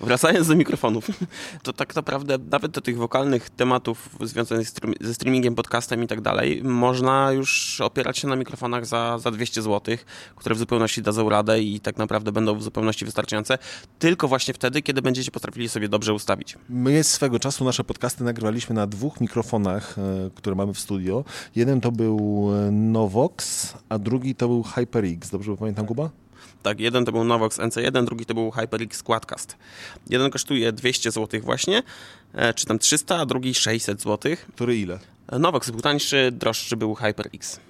Wracając 0.00 0.48
do 0.48 0.56
mikrofonów, 0.56 1.06
to 1.62 1.72
tak 1.72 1.96
naprawdę 1.96 2.38
nawet 2.50 2.72
do 2.72 2.80
tych 2.80 2.96
wokalnych 2.96 3.50
tematów 3.50 4.08
związanych 4.20 4.68
ze 5.00 5.14
streamingiem, 5.14 5.54
podcastem 5.54 6.02
i 6.02 6.06
tak 6.06 6.20
dalej, 6.20 6.62
można 6.64 7.32
już 7.32 7.80
opierać 7.80 8.18
się 8.18 8.28
na 8.28 8.36
mikrofonach 8.36 8.86
za, 8.86 9.18
za 9.18 9.30
200 9.30 9.62
zł, 9.62 9.96
które 10.36 10.54
w 10.54 10.58
zupełności 10.58 11.02
dadzą 11.02 11.28
radę 11.28 11.60
i 11.60 11.80
tak 11.80 11.96
naprawdę 11.96 12.32
będą 12.32 12.54
w 12.54 12.62
zupełności 12.62 12.75
wystarczające, 13.04 13.58
tylko 13.98 14.28
właśnie 14.28 14.54
wtedy, 14.54 14.82
kiedy 14.82 15.02
będziecie 15.02 15.30
potrafili 15.30 15.68
sobie 15.68 15.88
dobrze 15.88 16.14
ustawić. 16.14 16.58
My 16.68 17.04
swego 17.04 17.38
czasu 17.38 17.64
nasze 17.64 17.84
podcasty 17.84 18.24
nagrywaliśmy 18.24 18.74
na 18.74 18.86
dwóch 18.86 19.20
mikrofonach, 19.20 19.96
e, 19.98 20.30
które 20.34 20.56
mamy 20.56 20.74
w 20.74 20.78
studio. 20.78 21.24
Jeden 21.56 21.80
to 21.80 21.92
był 21.92 22.50
e, 22.54 22.70
Novox, 22.70 23.74
a 23.88 23.98
drugi 23.98 24.34
to 24.34 24.48
był 24.48 24.62
HyperX. 24.62 25.30
Dobrze 25.30 25.56
pamiętam, 25.56 25.86
Kuba? 25.86 26.10
Tak, 26.62 26.80
jeden 26.80 27.04
to 27.04 27.12
był 27.12 27.24
Novox 27.24 27.58
NC1, 27.58 28.04
drugi 28.04 28.26
to 28.26 28.34
był 28.34 28.50
HyperX 28.50 29.02
Quadcast. 29.02 29.56
Jeden 30.10 30.30
kosztuje 30.30 30.72
200 30.72 31.10
zł 31.10 31.40
właśnie, 31.40 31.82
e, 32.34 32.54
czy 32.54 32.66
tam 32.66 32.78
300, 32.78 33.16
a 33.16 33.26
drugi 33.26 33.54
600 33.54 34.02
zł. 34.02 34.36
Który 34.54 34.76
ile? 34.76 34.98
Novox 35.32 35.70
był 35.70 35.80
tańszy, 35.80 36.32
droższy 36.32 36.76
był 36.76 36.94
HyperX 36.94 37.60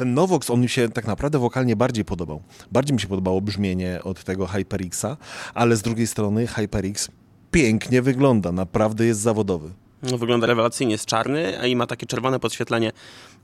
ten 0.00 0.14
Novox, 0.14 0.50
on 0.50 0.60
mi 0.60 0.68
się 0.68 0.88
tak 0.88 1.06
naprawdę 1.06 1.38
wokalnie 1.38 1.76
bardziej 1.76 2.04
podobał. 2.04 2.42
Bardziej 2.72 2.94
mi 2.94 3.00
się 3.00 3.08
podobało 3.08 3.40
brzmienie 3.40 4.00
od 4.04 4.24
tego 4.24 4.46
HyperXa, 4.46 5.16
ale 5.54 5.76
z 5.76 5.82
drugiej 5.82 6.06
strony 6.06 6.46
HyperX 6.46 7.08
pięknie 7.50 8.02
wygląda, 8.02 8.52
naprawdę 8.52 9.06
jest 9.06 9.20
zawodowy. 9.20 9.70
No, 10.02 10.18
wygląda 10.18 10.46
rewelacyjnie, 10.46 10.92
jest 10.92 11.06
czarny, 11.06 11.60
a 11.60 11.66
i 11.66 11.76
ma 11.76 11.86
takie 11.86 12.06
czerwone 12.06 12.40
podświetlenie. 12.40 12.92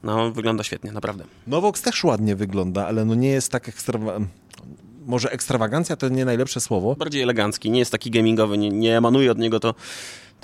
No, 0.03 0.31
wygląda 0.31 0.65
świetnie, 0.65 0.93
naprawdę. 0.93 1.25
Novox 1.47 1.83
też 1.83 2.05
ładnie 2.05 2.37
wygląda, 2.37 2.87
ale 2.87 3.05
no 3.05 3.15
nie 3.15 3.29
jest 3.29 3.53
tak 3.53 3.69
ekstra... 3.69 4.01
Może 5.07 5.33
ekstrawagancja 5.33 5.97
to 5.97 6.09
nie 6.09 6.25
najlepsze 6.25 6.61
słowo. 6.61 6.95
Bardziej 6.95 7.23
elegancki, 7.23 7.71
nie 7.71 7.79
jest 7.79 7.93
taki 7.93 8.11
gamingowy, 8.11 8.59
nie, 8.59 8.71
nie 8.71 8.97
emanuje 8.97 9.33
od 9.33 9.39
niego 9.39 9.61
to 9.61 9.75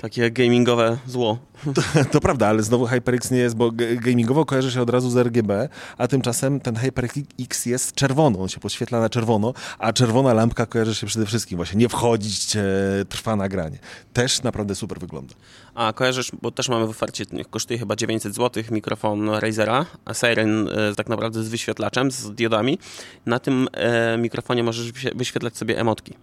takie 0.03 0.31
gamingowe 0.31 0.97
zło. 1.07 1.37
To, 1.75 1.81
to, 2.11 2.21
prawda, 2.21 2.47
ale 2.47 2.63
znowu 2.63 2.85
HyperX 2.85 3.31
nie 3.31 3.37
jest, 3.37 3.55
bo 3.55 3.71
gamingowo 3.95 4.45
kojarzy 4.45 4.71
się 4.71 4.81
od 4.81 4.89
razu 4.89 5.09
z 5.09 5.17
RGB, 5.17 5.69
a 5.97 6.07
tymczasem 6.07 6.59
ten 6.59 6.75
HyperX 6.75 7.65
jest 7.65 7.95
czerwono, 7.95 8.39
on 8.39 8.49
się 8.49 8.59
podświetla 8.59 8.99
na 8.99 9.09
czerwono, 9.09 9.53
a 9.79 9.93
czerwona 9.93 10.33
lampka 10.33 10.65
kojarzy 10.65 10.95
się 10.95 11.07
przede 11.07 11.25
wszystkim 11.25 11.55
właśnie 11.55 11.79
nie 11.79 11.89
wchodzić, 11.89 12.55
e, 12.55 12.61
trwa 13.09 13.35
nagranie. 13.35 13.79
Też 14.13 14.43
naprawdę 14.43 14.75
super 14.75 14.99
wygląda. 14.99 15.35
A 15.75 15.93
kojarzysz, 15.93 16.31
bo 16.41 16.51
też 16.51 16.69
mamy 16.69 16.87
w 16.87 16.89
ofercie, 16.89 17.25
kosztuje 17.49 17.79
chyba 17.79 17.95
900 17.95 18.35
zł 18.35 18.63
mikrofon 18.71 19.29
Razera, 19.29 19.85
a 20.05 20.13
Siren 20.13 20.69
e, 20.69 20.95
tak 20.95 21.09
naprawdę 21.09 21.43
z 21.43 21.49
wyświetlaczem, 21.49 22.11
z 22.11 22.31
diodami. 22.31 22.77
Na 23.25 23.39
tym 23.39 23.67
e, 23.73 24.17
mikrofonie 24.17 24.63
możesz 24.63 24.91
wyświetlać 24.91 25.57
sobie 25.57 25.79
emotki. 25.79 26.13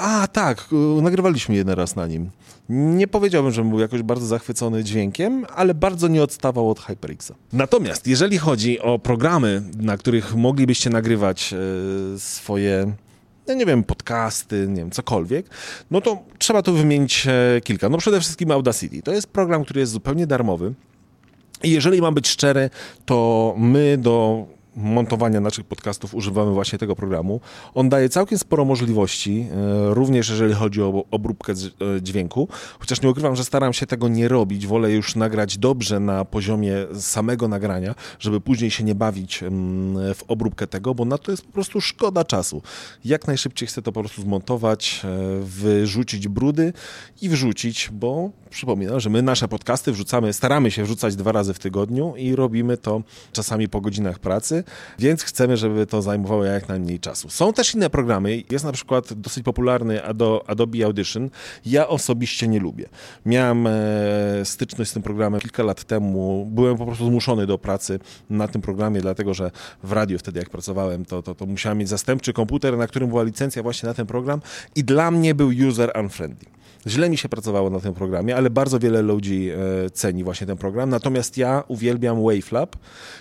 A, 0.00 0.26
tak, 0.26 0.68
nagrywaliśmy 1.02 1.54
jeden 1.54 1.74
raz 1.74 1.96
na 1.96 2.06
nim. 2.06 2.30
Nie 2.68 3.08
powiedziałbym, 3.08 3.52
że 3.52 3.64
był 3.64 3.80
jakoś 3.80 4.02
bardzo 4.02 4.26
zachwycony 4.26 4.84
dźwiękiem, 4.84 5.46
ale 5.56 5.74
bardzo 5.74 6.08
nie 6.08 6.22
odstawał 6.22 6.70
od 6.70 6.80
HyperXa. 6.80 7.34
Natomiast 7.52 8.06
jeżeli 8.06 8.38
chodzi 8.38 8.80
o 8.80 8.98
programy, 8.98 9.62
na 9.76 9.96
których 9.96 10.34
moglibyście 10.36 10.90
nagrywać 10.90 11.52
e, 11.52 12.18
swoje 12.18 12.92
no 13.48 13.54
nie 13.54 13.66
wiem, 13.66 13.84
podcasty, 13.84 14.66
nie 14.68 14.76
wiem, 14.76 14.90
cokolwiek, 14.90 15.46
no 15.90 16.00
to 16.00 16.18
trzeba 16.38 16.62
tu 16.62 16.74
wymienić 16.74 17.26
e, 17.26 17.60
kilka. 17.60 17.88
No 17.88 17.98
przede 17.98 18.20
wszystkim 18.20 18.50
Audacity. 18.50 19.02
To 19.02 19.12
jest 19.12 19.26
program, 19.26 19.64
który 19.64 19.80
jest 19.80 19.92
zupełnie 19.92 20.26
darmowy. 20.26 20.74
I 21.62 21.70
jeżeli 21.70 22.00
mam 22.00 22.14
być 22.14 22.28
szczery, 22.28 22.70
to 23.04 23.54
my 23.58 23.98
do 23.98 24.46
montowania 24.76 25.40
naszych 25.40 25.64
podcastów 25.64 26.14
używamy 26.14 26.52
właśnie 26.52 26.78
tego 26.78 26.96
programu. 26.96 27.40
On 27.74 27.88
daje 27.88 28.08
całkiem 28.08 28.38
sporo 28.38 28.64
możliwości, 28.64 29.46
e, 29.90 29.94
również 29.94 30.28
jeżeli 30.28 30.54
chodzi 30.54 30.82
o 30.82 31.04
obróbkę 31.10 31.52
e, 31.52 32.02
dźwięku, 32.02 32.48
chociaż 32.78 33.02
nie 33.02 33.10
ukrywam, 33.10 33.36
że 33.36 33.44
staram 33.44 33.72
się 33.72 33.86
tego 33.86 34.08
nie 34.08 34.28
robić, 34.28 34.66
wolę 34.66 34.92
już 34.92 35.16
nagrać 35.16 35.58
dobrze 35.58 36.00
na 36.00 36.24
poziomie 36.24 36.74
samego 36.94 37.48
nagrania, 37.48 37.94
żeby 38.18 38.40
później 38.40 38.70
się 38.70 38.84
nie 38.84 38.94
bawić 38.94 39.44
w 40.14 40.22
obróbkę 40.28 40.66
tego, 40.66 40.94
bo 40.94 41.04
na 41.04 41.18
to 41.18 41.30
jest 41.30 41.46
po 41.46 41.52
prostu 41.52 41.80
szkoda 41.80 42.24
czasu. 42.24 42.62
Jak 43.04 43.26
najszybciej 43.26 43.68
chcę 43.68 43.82
to 43.82 43.92
po 43.92 44.00
prostu 44.00 44.22
zmontować, 44.22 45.02
e, 45.04 45.40
wyrzucić 45.42 46.28
brudy 46.28 46.72
i 47.22 47.28
wrzucić, 47.28 47.88
bo 47.92 48.30
przypominam, 48.50 49.00
że 49.00 49.10
my 49.10 49.22
nasze 49.22 49.48
podcasty 49.48 49.92
wrzucamy, 49.92 50.32
staramy 50.32 50.70
się 50.70 50.84
wrzucać 50.84 51.16
dwa 51.16 51.32
razy 51.32 51.54
w 51.54 51.58
tygodniu 51.58 52.14
i 52.16 52.36
robimy 52.36 52.76
to 52.76 53.02
czasami 53.32 53.68
po 53.68 53.80
godzinach 53.80 54.18
pracy, 54.18 54.64
więc 54.98 55.22
chcemy, 55.22 55.56
żeby 55.56 55.86
to 55.86 56.02
zajmowało 56.02 56.44
jak 56.44 56.68
najmniej 56.68 57.00
czasu. 57.00 57.30
Są 57.30 57.52
też 57.52 57.74
inne 57.74 57.90
programy, 57.90 58.42
jest 58.50 58.64
na 58.64 58.72
przykład 58.72 59.12
dosyć 59.12 59.44
popularny 59.44 60.04
Adobe 60.46 60.84
Audition. 60.84 61.30
Ja 61.66 61.88
osobiście 61.88 62.48
nie 62.48 62.60
lubię. 62.60 62.88
Miałem 63.26 63.66
e, 63.66 63.72
styczność 64.44 64.90
z 64.90 64.94
tym 64.94 65.02
programem 65.02 65.40
kilka 65.40 65.62
lat 65.62 65.84
temu, 65.84 66.46
byłem 66.50 66.76
po 66.76 66.86
prostu 66.86 67.06
zmuszony 67.06 67.46
do 67.46 67.58
pracy 67.58 67.98
na 68.30 68.48
tym 68.48 68.62
programie, 68.62 69.00
dlatego 69.00 69.34
że 69.34 69.50
w 69.82 69.92
radiu 69.92 70.18
wtedy 70.18 70.38
jak 70.38 70.50
pracowałem, 70.50 71.04
to, 71.04 71.22
to, 71.22 71.34
to 71.34 71.46
musiałem 71.46 71.78
mieć 71.78 71.88
zastępczy 71.88 72.32
komputer, 72.32 72.78
na 72.78 72.86
którym 72.86 73.08
była 73.08 73.22
licencja 73.22 73.62
właśnie 73.62 73.86
na 73.86 73.94
ten 73.94 74.06
program 74.06 74.40
i 74.76 74.84
dla 74.84 75.10
mnie 75.10 75.34
był 75.34 75.50
user 75.68 75.92
unfriendly. 76.00 76.60
Źle 76.86 77.10
mi 77.10 77.16
się 77.16 77.28
pracowało 77.28 77.70
na 77.70 77.80
tym 77.80 77.94
programie, 77.94 78.36
ale 78.36 78.50
bardzo 78.50 78.78
wiele 78.78 79.02
ludzi 79.02 79.50
e, 79.50 79.90
ceni 79.90 80.24
właśnie 80.24 80.46
ten 80.46 80.56
program. 80.56 80.90
Natomiast 80.90 81.36
ja 81.36 81.62
uwielbiam 81.68 82.22
Wavelab, 82.22 82.76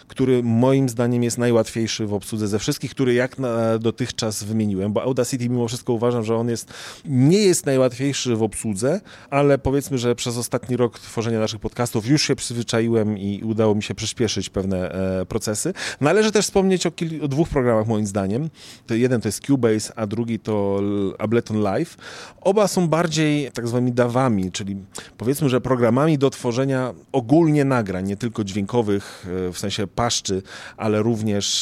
który 0.08 0.44
moim 0.44 0.90
zdaniem 0.90 1.24
jest 1.24 1.29
najłatwiejszy 1.38 2.06
w 2.06 2.14
obsłudze 2.14 2.48
ze 2.48 2.60
wszystkich, 2.60 2.92
które 2.92 3.14
jak 3.14 3.36
dotychczas 3.80 4.44
wymieniłem, 4.44 4.94
bo 4.94 5.04
Audacity 5.04 5.50
mimo 5.50 5.68
wszystko 5.68 5.94
uważam, 5.94 6.24
że 6.24 6.36
on 6.36 6.50
jest, 6.50 6.74
nie 7.06 7.38
jest 7.38 7.66
najłatwiejszy 7.66 8.36
w 8.36 8.44
obsłudze, 8.44 9.02
ale 9.30 9.58
powiedzmy, 9.58 9.98
że 9.98 10.16
przez 10.16 10.38
ostatni 10.38 10.78
rok 10.78 11.00
tworzenia 11.00 11.40
naszych 11.40 11.60
podcastów 11.60 12.08
już 12.08 12.22
się 12.22 12.36
przyzwyczaiłem 12.36 13.18
i 13.18 13.44
udało 13.44 13.76
mi 13.76 13.84
się 13.84 13.96
przyspieszyć 13.96 14.50
pewne 14.50 14.92
e, 14.92 15.26
procesy. 15.26 15.74
Należy 16.02 16.32
też 16.32 16.46
wspomnieć 16.46 16.86
o, 16.86 16.92
o, 17.22 17.28
dwóch 17.28 17.50
programach 17.50 17.88
moim 17.88 18.08
zdaniem. 18.08 18.50
To 18.88 18.94
jeden 18.94 19.22
to 19.22 19.28
jest 19.28 19.46
Cubase, 19.46 19.94
a 19.96 20.08
drugi 20.08 20.40
to 20.40 20.82
Ableton 21.20 21.62
Live. 21.62 21.98
Oba 22.42 22.68
są 22.68 22.88
bardziej 22.88 23.52
tak 23.52 23.68
zwanymi 23.68 23.92
dawami, 23.92 24.52
czyli 24.52 24.78
powiedzmy, 25.18 25.50
że 25.50 25.62
programami 25.62 26.18
do 26.18 26.30
tworzenia 26.30 26.94
ogólnie 27.12 27.66
nagrań, 27.66 28.08
nie 28.08 28.18
tylko 28.18 28.44
dźwiękowych, 28.44 29.26
e, 29.48 29.54
w 29.54 29.60
sensie 29.60 29.88
paszczy, 29.88 30.42
ale 30.78 31.02
również 31.02 31.19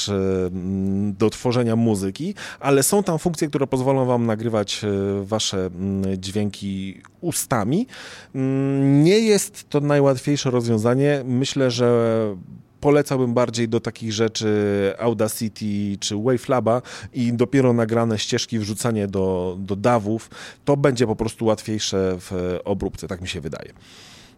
e, 0.09 0.13
do 1.11 1.29
tworzenia 1.29 1.75
muzyki, 1.75 2.35
ale 2.59 2.83
są 2.83 3.03
tam 3.03 3.19
funkcje, 3.19 3.47
które 3.47 3.67
pozwolą 3.67 4.05
wam 4.05 4.25
nagrywać 4.25 4.83
e, 4.83 4.87
wasze 5.23 5.69
dźwięki 6.17 7.01
ustami. 7.21 7.87
Nie 8.81 9.19
jest 9.19 9.69
to 9.69 9.79
najłatwiejsze 9.79 10.51
rozwiązanie. 10.51 11.21
Myślę, 11.25 11.71
że 11.71 12.17
polecałbym 12.79 13.33
bardziej 13.33 13.69
do 13.69 13.79
takich 13.79 14.13
rzeczy 14.13 14.47
Audacity 14.99 15.97
czy 15.99 16.15
Wavelaba 16.15 16.81
i 17.13 17.33
dopiero 17.33 17.73
nagrane 17.73 18.19
ścieżki 18.19 18.59
wrzucanie 18.59 19.07
do, 19.07 19.57
do 19.59 19.75
dawów, 19.75 20.29
to 20.65 20.77
będzie 20.77 21.07
po 21.07 21.15
prostu 21.15 21.45
łatwiejsze 21.45 22.17
w 22.19 22.59
obróbce, 22.65 23.07
tak 23.07 23.21
mi 23.21 23.27
się 23.27 23.41
wydaje. 23.41 23.73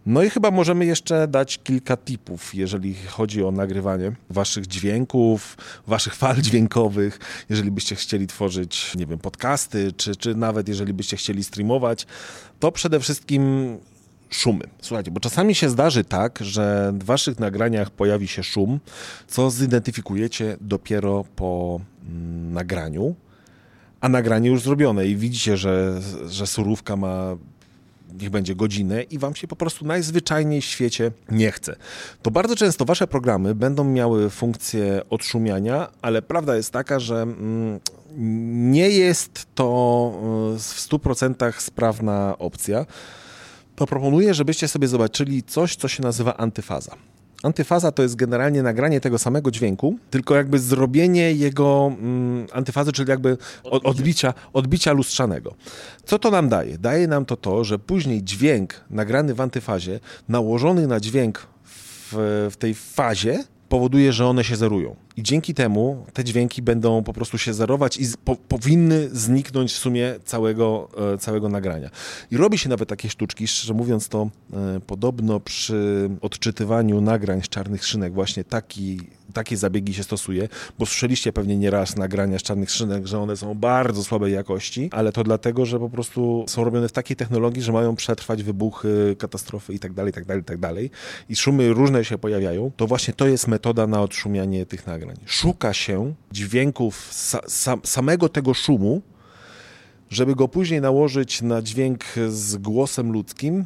No 0.06 0.22
i 0.22 0.30
chyba 0.30 0.50
możemy 0.50 0.86
jeszcze 0.86 1.28
dać 1.28 1.58
kilka 1.64 1.96
tipów, 1.96 2.54
jeżeli 2.54 2.94
chodzi 2.94 3.44
o 3.44 3.50
nagrywanie 3.50 4.12
waszych 4.30 4.66
dźwięków, 4.66 5.56
waszych 5.86 6.14
fal 6.14 6.36
dźwiękowych, 6.36 7.18
jeżeli 7.48 7.70
byście 7.70 7.96
chcieli 7.96 8.26
tworzyć, 8.26 8.94
nie 8.94 9.06
wiem, 9.06 9.18
podcasty, 9.18 9.92
czy, 9.92 10.16
czy 10.16 10.34
nawet 10.34 10.68
jeżeli 10.68 10.92
byście 10.92 11.16
chcieli 11.16 11.44
streamować, 11.44 12.06
to 12.60 12.72
przede 12.72 13.00
wszystkim 13.00 13.76
szumy. 14.30 14.64
Słuchajcie, 14.80 15.10
bo 15.10 15.20
czasami 15.20 15.54
się 15.54 15.70
zdarzy 15.70 16.04
tak, 16.04 16.38
że 16.42 16.92
w 16.98 17.04
waszych 17.04 17.38
nagraniach 17.38 17.90
pojawi 17.90 18.28
się 18.28 18.42
szum, 18.42 18.80
co 19.26 19.50
zidentyfikujecie 19.50 20.56
dopiero 20.60 21.24
po 21.36 21.80
mm, 22.08 22.52
nagraniu, 22.52 23.14
a 24.00 24.08
nagranie 24.08 24.50
już 24.50 24.62
zrobione 24.62 25.06
i 25.06 25.16
widzicie, 25.16 25.56
że, 25.56 26.00
że 26.28 26.46
surówka 26.46 26.96
ma 26.96 27.36
niech 28.20 28.30
będzie 28.30 28.54
godzinę 28.54 29.02
i 29.02 29.18
wam 29.18 29.34
się 29.34 29.46
po 29.46 29.56
prostu 29.56 29.86
najzwyczajniej 29.86 30.60
w 30.60 30.64
świecie 30.64 31.10
nie 31.30 31.52
chce. 31.52 31.76
To 32.22 32.30
bardzo 32.30 32.56
często 32.56 32.84
wasze 32.84 33.06
programy 33.06 33.54
będą 33.54 33.84
miały 33.84 34.30
funkcję 34.30 35.02
odszumiania, 35.10 35.88
ale 36.02 36.22
prawda 36.22 36.56
jest 36.56 36.70
taka, 36.70 37.00
że 37.00 37.22
mm, 37.22 37.80
nie 38.72 38.90
jest 38.90 39.46
to 39.54 40.12
y, 40.54 40.58
w 40.58 40.88
100% 40.88 41.60
sprawna 41.60 42.38
opcja 42.38 42.86
to 43.76 43.86
proponuję, 43.86 44.34
żebyście 44.34 44.68
sobie 44.68 44.88
zobaczyli 44.88 45.42
coś, 45.42 45.76
co 45.76 45.88
się 45.88 46.02
nazywa 46.02 46.36
antyfaza. 46.36 46.96
Antyfaza 47.42 47.92
to 47.92 48.02
jest 48.02 48.16
generalnie 48.16 48.62
nagranie 48.62 49.00
tego 49.00 49.18
samego 49.18 49.50
dźwięku, 49.50 49.98
tylko 50.10 50.36
jakby 50.36 50.58
zrobienie 50.58 51.32
jego 51.32 51.92
mm, 51.98 52.46
antyfazy, 52.52 52.92
czyli 52.92 53.10
jakby 53.10 53.36
od, 53.64 53.86
odbicia, 53.86 54.34
odbicia 54.52 54.92
lustrzanego. 54.92 55.54
Co 56.04 56.18
to 56.18 56.30
nam 56.30 56.48
daje? 56.48 56.78
Daje 56.78 57.08
nam 57.08 57.24
to 57.24 57.36
to, 57.36 57.64
że 57.64 57.78
później 57.78 58.22
dźwięk 58.22 58.84
nagrany 58.90 59.34
w 59.34 59.40
antyfazie, 59.40 60.00
nałożony 60.28 60.86
na 60.86 61.00
dźwięk 61.00 61.46
w, 61.64 62.48
w 62.52 62.56
tej 62.56 62.74
fazie, 62.74 63.44
powoduje, 63.70 64.12
że 64.12 64.26
one 64.26 64.44
się 64.44 64.56
zerują. 64.56 64.96
I 65.16 65.22
dzięki 65.22 65.54
temu 65.54 66.04
te 66.12 66.24
dźwięki 66.24 66.62
będą 66.62 67.02
po 67.02 67.12
prostu 67.12 67.38
się 67.38 67.54
zerować 67.54 67.96
i 67.96 68.04
po, 68.24 68.36
powinny 68.36 69.08
zniknąć 69.12 69.72
w 69.72 69.78
sumie 69.78 70.14
całego, 70.24 70.88
e, 71.14 71.18
całego 71.18 71.48
nagrania. 71.48 71.90
I 72.30 72.36
robi 72.36 72.58
się 72.58 72.68
nawet 72.68 72.88
takie 72.88 73.08
sztuczki, 73.10 73.46
szczerze 73.46 73.74
mówiąc 73.74 74.08
to 74.08 74.30
e, 74.52 74.80
podobno 74.86 75.40
przy 75.40 76.10
odczytywaniu 76.20 77.00
nagrań 77.00 77.42
z 77.42 77.48
czarnych 77.48 77.86
szynek 77.86 78.12
właśnie 78.12 78.44
taki 78.44 79.00
takie 79.32 79.56
zabiegi 79.56 79.94
się 79.94 80.02
stosuje, 80.02 80.48
bo 80.78 80.86
słyszeliście 80.86 81.32
pewnie 81.32 81.56
nieraz 81.56 81.96
nagrania 81.96 82.38
z 82.38 82.42
czarnych 82.42 82.70
szynek, 82.70 83.06
że 83.06 83.18
one 83.18 83.36
są 83.36 83.54
bardzo 83.54 84.04
słabej 84.04 84.32
jakości, 84.32 84.88
ale 84.92 85.12
to 85.12 85.24
dlatego, 85.24 85.66
że 85.66 85.78
po 85.78 85.90
prostu 85.90 86.44
są 86.48 86.64
robione 86.64 86.88
w 86.88 86.92
takiej 86.92 87.16
technologii, 87.16 87.62
że 87.62 87.72
mają 87.72 87.96
przetrwać 87.96 88.42
wybuchy, 88.42 89.16
katastrofy 89.18 89.72
itd., 89.72 90.06
itd., 90.06 90.36
itd. 90.36 90.74
I 91.28 91.36
szumy 91.36 91.72
różne 91.72 92.04
się 92.04 92.18
pojawiają. 92.18 92.70
To 92.76 92.86
właśnie 92.86 93.14
to 93.14 93.26
jest 93.26 93.48
metoda 93.48 93.86
na 93.86 94.02
odszumianie 94.02 94.66
tych 94.66 94.86
nagrań. 94.86 95.16
Szuka 95.26 95.72
się 95.72 96.14
dźwięków 96.32 97.10
sa, 97.12 97.40
sam, 97.48 97.80
samego 97.84 98.28
tego 98.28 98.54
szumu, 98.54 99.02
żeby 100.10 100.34
go 100.34 100.48
później 100.48 100.80
nałożyć 100.80 101.42
na 101.42 101.62
dźwięk 101.62 102.04
z 102.28 102.56
głosem 102.56 103.12
ludzkim, 103.12 103.64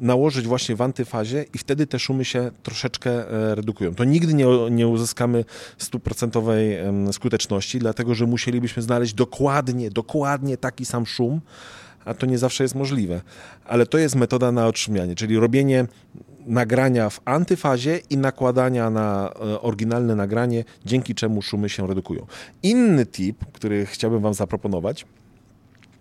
nałożyć 0.00 0.46
właśnie 0.46 0.76
w 0.76 0.82
antyfazie 0.82 1.44
i 1.54 1.58
wtedy 1.58 1.86
te 1.86 1.98
szumy 1.98 2.24
się 2.24 2.50
troszeczkę 2.62 3.10
e, 3.10 3.54
redukują. 3.54 3.94
To 3.94 4.04
nigdy 4.04 4.34
nie, 4.34 4.46
nie 4.70 4.88
uzyskamy 4.88 5.44
stuprocentowej 5.78 6.78
skuteczności, 7.12 7.78
dlatego 7.78 8.14
że 8.14 8.26
musielibyśmy 8.26 8.82
znaleźć 8.82 9.14
dokładnie, 9.14 9.90
dokładnie 9.90 10.56
taki 10.56 10.84
sam 10.84 11.06
szum, 11.06 11.40
a 12.04 12.14
to 12.14 12.26
nie 12.26 12.38
zawsze 12.38 12.64
jest 12.64 12.74
możliwe. 12.74 13.20
Ale 13.64 13.86
to 13.86 13.98
jest 13.98 14.14
metoda 14.14 14.52
na 14.52 14.66
otrzymianie, 14.66 15.14
czyli 15.14 15.38
robienie 15.38 15.86
nagrania 16.46 17.10
w 17.10 17.20
antyfazie 17.24 18.00
i 18.10 18.16
nakładania 18.16 18.90
na 18.90 19.32
e, 19.34 19.60
oryginalne 19.60 20.16
nagranie, 20.16 20.64
dzięki 20.84 21.14
czemu 21.14 21.42
szumy 21.42 21.68
się 21.68 21.86
redukują. 21.86 22.26
Inny 22.62 23.06
tip, 23.06 23.44
który 23.52 23.86
chciałbym 23.86 24.20
Wam 24.22 24.34
zaproponować, 24.34 25.06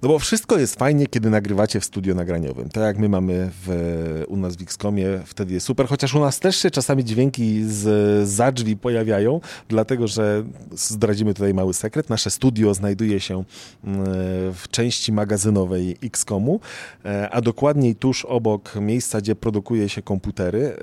no 0.02 0.10
bo 0.10 0.20
wszystko 0.20 0.58
jest 0.58 0.76
fajnie, 0.76 1.08
kiedy 1.08 1.30
nagrywacie 1.30 1.80
w 1.80 1.86
studio 1.86 2.16
nagraniowym. 2.16 2.70
Tak 2.70 2.84
jak 2.84 2.98
my 2.98 3.10
mamy 3.10 3.50
w, 3.66 4.24
u 4.28 4.38
nas 4.38 4.56
w 4.56 4.62
Xcomie, 4.62 5.06
wtedy 5.26 5.54
jest 5.54 5.66
super. 5.66 5.88
Chociaż 5.88 6.16
u 6.16 6.20
nas 6.20 6.40
też 6.40 6.56
się 6.56 6.72
czasami 6.72 7.06
dźwięki 7.06 7.64
z 7.64 8.30
za 8.30 8.52
drzwi 8.52 8.78
pojawiają, 8.78 9.42
dlatego 9.68 10.08
że 10.08 10.44
zdradzimy 10.72 11.34
tutaj 11.34 11.54
mały 11.54 11.74
sekret. 11.74 12.10
Nasze 12.10 12.32
studio 12.32 12.74
znajduje 12.74 13.20
się 13.20 13.44
mm, 13.84 14.06
w 14.54 14.64
części 14.72 15.12
magazynowej 15.12 15.98
Xcomu, 16.04 16.60
e, 17.06 17.30
a 17.30 17.42
dokładniej 17.42 17.96
tuż 17.96 18.26
obok 18.26 18.76
miejsca, 18.76 19.22
gdzie 19.22 19.36
produkuje 19.36 19.90
się 19.90 20.02
komputery, 20.02 20.78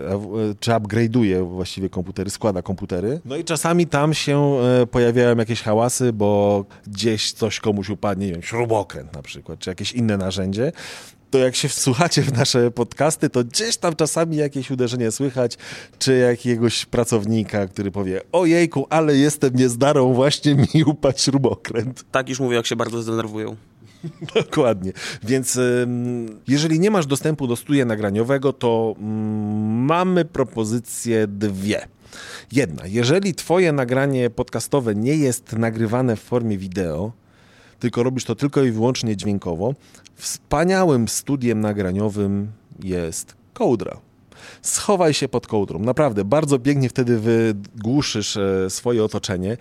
czy 0.61 0.71
upgrade'uje 0.71 1.49
właściwie 1.49 1.89
komputery, 1.89 2.31
składa 2.31 2.63
komputery. 2.63 3.21
No 3.25 3.37
i 3.37 3.45
czasami 3.45 3.87
tam 3.87 4.15
się 4.15 4.59
e, 4.83 4.87
pojawiają 4.87 5.37
jakieś 5.37 5.63
hałasy, 5.63 6.13
bo 6.13 6.65
gdzieś 6.87 7.33
coś 7.33 7.61
komuś 7.61 7.91
upadnie, 7.91 8.27
nie 8.27 8.33
wiem, 8.33 8.43
śrubokręt 8.43 9.06
na 9.13 9.23
przykład, 9.23 9.59
czy 9.59 9.71
jakieś 9.71 9.93
inne 9.93 10.17
narzędzie, 10.17 10.73
to 11.31 11.39
jak 11.39 11.57
się 11.57 11.69
wsłuchacie 11.69 12.23
w 12.23 12.33
nasze 12.33 12.71
podcasty, 12.71 13.31
to 13.31 13.45
gdzieś 13.45 13.77
tam 13.77 13.97
czasami 13.97 14.37
jakieś 14.37 14.71
uderzenie 14.71 15.11
słychać, 15.11 15.59
czy 15.99 16.17
jakiegoś 16.17 16.87
pracownika, 16.87 17.67
który 17.67 17.91
powie, 17.91 18.21
ojejku, 18.33 18.87
ale 18.91 19.17
jestem 19.17 19.57
niezdarą, 19.57 20.13
właśnie 20.13 20.55
mi 20.55 20.85
upadł 20.85 21.19
śrubokręt. 21.19 22.05
Tak 22.11 22.29
już 22.29 22.41
mówię, 22.41 22.57
jak 22.57 22.67
się 22.67 22.77
bardzo 22.77 23.03
zdenerwują. 23.03 23.57
Dokładnie. 24.35 24.93
Więc 25.23 25.59
jeżeli 26.49 26.81
nie 26.81 26.91
masz 26.91 27.07
dostępu 27.07 27.47
do 27.47 27.57
studia 27.57 27.85
nagraniowego, 27.85 28.53
to 28.53 28.95
mm, 28.99 29.85
mamy 29.85 30.25
propozycje 30.25 31.27
dwie. 31.27 31.89
Jedna, 32.53 32.83
jeżeli 32.87 33.35
twoje 33.35 33.73
nagranie 33.73 34.31
podcastowe 34.31 34.95
nie 34.95 35.17
jest 35.17 35.53
nagrywane 35.53 36.17
w 36.17 36.21
formie 36.21 36.59
wideo, 36.59 37.13
tylko 37.79 38.03
robisz 38.03 38.25
to 38.25 38.35
tylko 38.35 38.63
i 38.63 38.71
wyłącznie 38.71 39.17
dźwiękowo, 39.17 39.75
wspaniałym 40.15 41.09
studiem 41.09 41.61
nagraniowym 41.61 42.53
jest 42.83 43.35
kołdra. 43.55 43.99
Schowaj 44.63 45.15
się 45.15 45.29
pod 45.29 45.47
kołdrą. 45.47 45.79
Naprawdę, 45.79 46.25
bardzo 46.25 46.59
pięknie 46.59 46.89
wtedy 46.89 47.19
wygłuszysz 47.19 48.37
e, 48.37 48.71
swoje 48.71 49.05
otoczenie. 49.05 49.57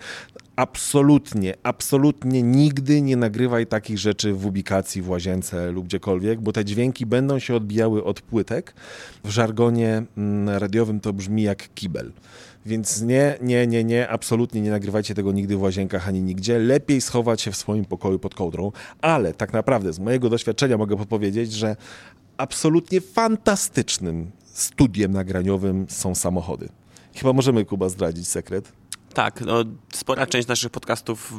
Absolutnie, 0.56 1.54
absolutnie 1.62 2.42
nigdy 2.42 3.02
nie 3.02 3.16
nagrywaj 3.16 3.66
takich 3.66 3.98
rzeczy 3.98 4.32
w 4.32 4.46
ubikacji, 4.46 5.02
w 5.02 5.08
łazience 5.08 5.72
lub 5.72 5.86
gdziekolwiek, 5.86 6.40
bo 6.40 6.52
te 6.52 6.64
dźwięki 6.64 7.06
będą 7.06 7.38
się 7.38 7.54
odbijały 7.54 8.04
od 8.04 8.20
płytek. 8.20 8.74
W 9.24 9.30
żargonie 9.30 10.02
mm, 10.16 10.48
radiowym 10.58 11.00
to 11.00 11.12
brzmi 11.12 11.42
jak 11.42 11.74
kibel. 11.74 12.12
Więc 12.66 13.02
nie, 13.02 13.38
nie, 13.42 13.66
nie, 13.66 13.84
nie, 13.84 14.08
absolutnie 14.08 14.60
nie 14.60 14.70
nagrywajcie 14.70 15.14
tego 15.14 15.32
nigdy 15.32 15.56
w 15.56 15.62
łazienkach 15.62 16.08
ani 16.08 16.22
nigdzie. 16.22 16.58
Lepiej 16.58 17.00
schować 17.00 17.40
się 17.40 17.50
w 17.50 17.56
swoim 17.56 17.84
pokoju 17.84 18.18
pod 18.18 18.34
kołdrą, 18.34 18.72
ale 19.00 19.34
tak 19.34 19.52
naprawdę 19.52 19.92
z 19.92 19.98
mojego 19.98 20.30
doświadczenia 20.30 20.78
mogę 20.78 20.96
podpowiedzieć, 20.96 21.52
że 21.52 21.76
absolutnie 22.36 23.00
fantastycznym 23.00 24.30
studiem 24.44 25.12
nagraniowym 25.12 25.86
są 25.88 26.14
samochody. 26.14 26.68
Chyba 27.14 27.32
możemy, 27.32 27.64
Kuba, 27.64 27.88
zdradzić 27.88 28.28
sekret. 28.28 28.72
Tak, 29.16 29.40
no, 29.40 29.64
spora 29.92 30.26
część 30.26 30.48
naszych 30.48 30.70
podcastów 30.70 31.32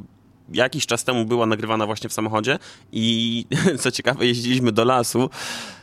jakiś 0.53 0.85
czas 0.85 1.03
temu 1.03 1.25
była 1.25 1.45
nagrywana 1.45 1.85
właśnie 1.85 2.09
w 2.09 2.13
samochodzie 2.13 2.59
i 2.91 3.45
co 3.81 3.91
ciekawe 3.91 4.25
jeździliśmy 4.25 4.71
do 4.71 4.83
lasu 4.85 5.29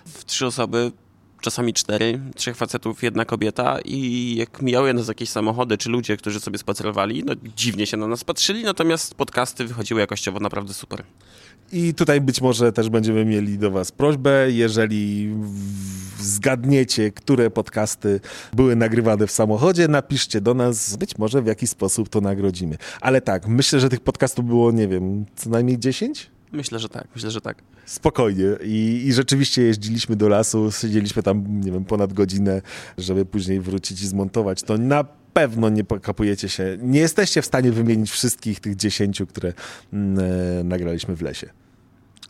w 0.07 0.25
trzy 0.25 0.47
osoby 0.47 0.93
czasami 1.41 1.75
cztery, 1.75 2.21
trzech 2.37 2.57
facetów, 2.57 3.03
jedna 3.03 3.25
kobieta 3.25 3.79
i 3.85 4.35
jak 4.37 4.63
mijały 4.63 4.95
nas 4.95 5.09
jakieś 5.09 5.29
samochody 5.29 5.79
czy 5.79 5.91
ludzie, 5.91 6.17
którzy 6.17 6.41
sobie 6.41 6.59
spacerowali, 6.59 7.25
no 7.25 7.35
dziwnie 7.57 7.87
się 7.87 7.97
na 7.97 8.07
nas 8.07 8.25
patrzyli, 8.25 8.65
natomiast 8.65 9.15
podcasty 9.15 9.65
wychodziły 9.65 10.01
jakościowo 10.01 10.41
naprawdę 10.41 10.75
super. 10.75 11.05
I 11.75 11.95
tutaj 11.95 12.21
być 12.21 12.41
może 12.41 12.73
też 12.73 12.89
będziemy 12.89 13.25
mieli 13.25 13.59
do 13.59 13.71
Was 13.71 13.93
prośbę, 13.93 14.51
jeżeli 14.51 15.35
zgadniecie, 16.21 17.11
które 17.11 17.51
podcasty 17.51 18.21
były 18.53 18.77
nagrywane 18.77 19.27
w 19.27 19.31
samochodzie, 19.31 19.89
napiszcie 19.89 20.41
do 20.41 20.55
nas, 20.55 20.97
być 20.97 21.19
może 21.19 21.43
w 21.43 21.47
jakiś 21.47 21.71
sposób 21.71 22.09
to 22.09 22.21
nagrodzimy. 22.21 22.77
Ale 23.01 23.21
tak, 23.21 23.49
myślę, 23.49 23.81
że 23.81 23.89
tych 23.89 24.01
podcastów 24.01 24.47
było, 24.47 24.73
nie 24.73 24.89
wiem, 24.89 25.25
co 25.37 25.51
najmniej 25.51 25.79
10? 25.79 26.31
Myślę, 26.53 26.79
że 26.79 26.89
tak, 26.89 27.09
myślę, 27.15 27.31
że 27.31 27.41
tak. 27.41 27.63
Spokojnie. 27.87 28.45
I, 28.63 29.03
I, 29.07 29.13
rzeczywiście 29.13 29.63
jeździliśmy 29.63 30.17
do 30.17 30.29
lasu, 30.29 30.73
siedzieliśmy 30.73 31.23
tam, 31.23 31.61
nie 31.61 31.73
wiem, 31.73 31.85
ponad 31.85 32.13
godzinę, 32.13 32.63
żeby 32.99 33.25
później 33.25 33.61
wrócić 33.61 34.03
i 34.03 34.07
zmontować. 34.07 34.63
To 34.63 34.79
na 34.79 35.05
pewno 35.33 35.69
nie 35.69 35.85
pokapujecie 35.85 36.49
się, 36.49 36.79
nie 36.83 37.01
jesteście 37.01 37.43
w 37.43 37.47
stanie 37.47 37.73
wymienić 37.73 38.11
wszystkich 38.11 38.61
tych 38.61 38.77
dziesięciu, 38.77 39.27
które 39.27 39.49
e, 39.49 39.55
nagraliśmy 40.65 41.17
w 41.17 41.23
lesie. 41.23 41.64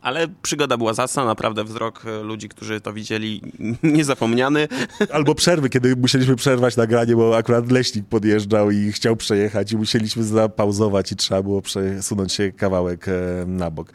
Ale 0.04 0.28
przygoda 0.42 0.76
była 0.76 0.94
zacna, 0.94 1.24
naprawdę 1.24 1.64
wzrok 1.64 2.04
e, 2.06 2.22
ludzi, 2.22 2.48
którzy 2.48 2.80
to 2.80 2.92
widzieli, 2.92 3.42
niezapomniany. 3.82 4.68
Albo 5.12 5.34
przerwy, 5.34 5.70
kiedy 5.70 5.96
musieliśmy 5.96 6.36
przerwać 6.36 6.76
nagranie, 6.76 7.16
bo 7.16 7.36
akurat 7.36 7.70
leśnik 7.70 8.06
podjeżdżał 8.06 8.70
i 8.70 8.92
chciał 8.92 9.16
przejechać 9.16 9.72
i 9.72 9.76
musieliśmy 9.76 10.24
zapauzować 10.24 11.12
i 11.12 11.16
trzeba 11.16 11.42
było 11.42 11.62
przesunąć 11.62 12.32
się 12.32 12.52
kawałek 12.52 13.08
e, 13.08 13.12
na 13.46 13.70
bok. 13.70 13.92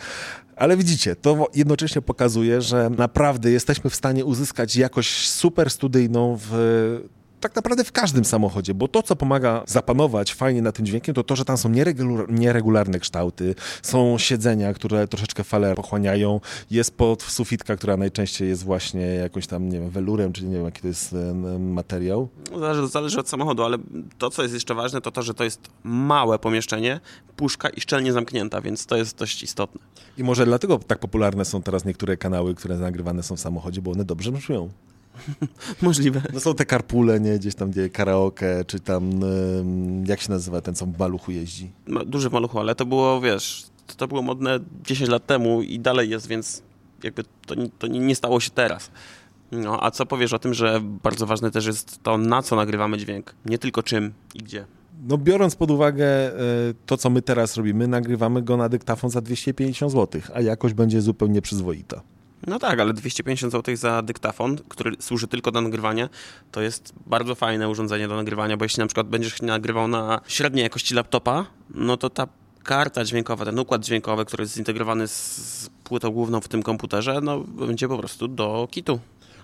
Ale 0.56 0.78
widzicie, 0.78 1.16
to 1.16 1.48
jednocześnie 1.56 2.02
pokazuje, 2.02 2.62
że 2.62 2.90
naprawdę 2.98 3.52
jesteśmy 3.52 3.90
w 3.90 3.96
stanie 3.96 4.26
uzyskać 4.26 4.76
jakość 4.76 5.30
super 5.30 5.70
studyjną 5.70 6.38
w 6.42 7.10
tak 7.40 7.56
naprawdę 7.56 7.84
w 7.84 7.92
każdym 7.92 8.26
samochodzie, 8.26 8.74
bo 8.74 8.88
to, 8.88 9.04
co 9.04 9.16
pomaga 9.16 9.64
zapanować 9.68 10.34
fajnie 10.34 10.62
na 10.62 10.72
tym 10.72 10.86
dźwiękiem, 10.86 11.16
to 11.16 11.24
to, 11.24 11.36
że 11.36 11.46
tam 11.46 11.58
są 11.58 11.72
nieregularne 12.30 13.00
kształty, 13.00 13.56
są 13.82 14.18
siedzenia, 14.18 14.74
które 14.74 15.08
troszeczkę 15.08 15.44
fale 15.44 15.76
pochłaniają, 15.76 16.40
jest 16.72 16.98
pod 16.98 17.24
sufitka, 17.24 17.76
która 17.76 17.98
najczęściej 17.98 18.50
jest 18.50 18.64
właśnie 18.64 19.02
jakąś 19.02 19.48
tam, 19.48 19.70
nie 19.70 19.80
wiem, 19.80 19.90
welurem, 19.90 20.34
czy 20.34 20.44
nie 20.46 20.56
wiem, 20.56 20.66
jaki 20.66 20.82
to 20.82 20.88
jest 20.88 21.16
materiał. 21.60 22.30
Zależy, 22.60 22.88
zależy 22.88 23.20
od 23.20 23.30
samochodu, 23.30 23.64
ale 23.64 23.78
to, 24.18 24.30
co 24.30 24.42
jest 24.42 24.54
jeszcze 24.54 24.76
ważne, 24.76 25.02
to 25.02 25.12
to, 25.12 25.24
że 25.24 25.34
to 25.34 25.44
jest 25.44 25.70
małe 25.84 26.40
pomieszczenie, 26.40 27.00
puszka 27.36 27.70
i 27.70 27.82
szczelnie 27.82 28.14
zamknięta, 28.14 28.62
więc 28.62 28.86
to 28.86 28.98
jest 28.98 29.18
dość 29.18 29.44
istotne. 29.44 29.82
I 30.18 30.24
może 30.24 30.46
dlatego 30.46 30.80
tak 30.80 31.00
popularne 31.00 31.46
są 31.46 31.62
teraz 31.62 31.86
niektóre 31.86 32.18
kanały, 32.18 32.56
które 32.56 32.78
nagrywane 32.78 33.24
są 33.24 33.36
w 33.36 33.40
samochodzie, 33.40 33.82
bo 33.82 33.92
one 33.92 34.06
dobrze 34.06 34.32
brzmią. 34.32 34.70
Możliwe. 35.82 36.22
No 36.34 36.40
są 36.40 36.54
te 36.56 36.66
karpule, 36.66 37.20
nie? 37.20 37.40
Gdzieś 37.40 37.56
tam, 37.56 37.72
gdzie 37.72 37.90
karaoke, 37.90 38.66
czy 38.66 38.80
tam, 38.80 39.20
jak 40.06 40.22
się 40.22 40.32
nazywa 40.32 40.62
ten, 40.62 40.76
co 40.76 40.86
w 40.86 41.00
maluchu 41.00 41.32
jeździ? 41.32 41.72
Duży 42.06 42.30
maluchu, 42.30 42.60
ale 42.60 42.76
to 42.76 42.86
było, 42.86 43.22
wiesz, 43.22 43.66
to 43.98 44.08
było 44.08 44.22
modne 44.22 44.60
10 44.84 45.10
lat 45.10 45.26
temu 45.26 45.62
i 45.62 45.80
dalej 45.80 46.10
jest, 46.10 46.28
więc 46.28 46.64
jakby 47.04 47.24
to, 47.24 47.56
to 47.80 47.88
nie 47.88 48.16
stało 48.16 48.40
się 48.40 48.50
teraz. 48.50 48.92
No, 49.52 49.84
a 49.84 49.92
co 49.92 50.06
powiesz 50.06 50.34
o 50.34 50.40
tym, 50.40 50.54
że 50.54 50.82
bardzo 51.04 51.26
ważne 51.26 51.52
też 51.52 51.66
jest 51.66 52.04
to, 52.04 52.18
na 52.18 52.42
co 52.42 52.56
nagrywamy 52.56 52.98
dźwięk? 52.98 53.36
Nie 53.46 53.58
tylko 53.58 53.84
czym 53.84 54.14
i 54.36 54.40
gdzie. 54.40 54.66
No 55.08 55.18
biorąc 55.18 55.56
pod 55.56 55.72
uwagę 55.72 56.06
e, 56.06 56.32
to, 56.86 56.98
co 56.98 57.10
my 57.10 57.22
teraz 57.22 57.58
robimy, 57.58 57.88
nagrywamy 57.88 58.42
go 58.42 58.58
na 58.58 58.70
dyktafon 58.70 59.10
za 59.10 59.22
250 59.22 59.92
zł, 59.92 60.22
a 60.34 60.42
jakość 60.42 60.74
będzie 60.74 61.02
zupełnie 61.02 61.42
przyzwoita. 61.42 62.02
No 62.48 62.60
tak, 62.60 62.80
ale 62.80 62.94
250 62.94 63.54
zł 63.54 63.76
za 63.76 64.02
dyktafon, 64.02 64.58
który 64.70 64.96
służy 65.00 65.28
tylko 65.28 65.52
do 65.52 65.62
nagrywania, 65.62 66.10
to 66.52 66.62
jest 66.62 66.94
bardzo 67.06 67.36
fajne 67.36 67.70
urządzenie 67.70 68.08
do 68.08 68.16
nagrywania, 68.16 68.58
bo 68.58 68.66
jeśli 68.66 68.82
na 68.82 68.88
przykład 68.88 69.08
będziesz 69.08 69.42
nagrywał 69.42 69.88
na 69.88 70.22
średniej 70.28 70.64
jakości 70.64 70.94
laptopa, 70.94 71.46
no 71.70 71.98
to 71.98 72.10
ta 72.10 72.28
karta 72.64 73.06
dźwiękowa, 73.06 73.46
ten 73.46 73.60
układ 73.60 73.86
dźwiękowy, 73.86 74.26
który 74.26 74.44
jest 74.44 74.54
zintegrowany 74.54 75.08
z 75.08 75.70
płytą 75.84 76.12
główną 76.12 76.42
w 76.42 76.48
tym 76.48 76.64
komputerze, 76.64 77.20
no 77.22 77.40
będzie 77.40 77.88
po 77.88 77.98
prostu 77.98 78.28
do 78.28 78.68
kitu. 78.72 79.00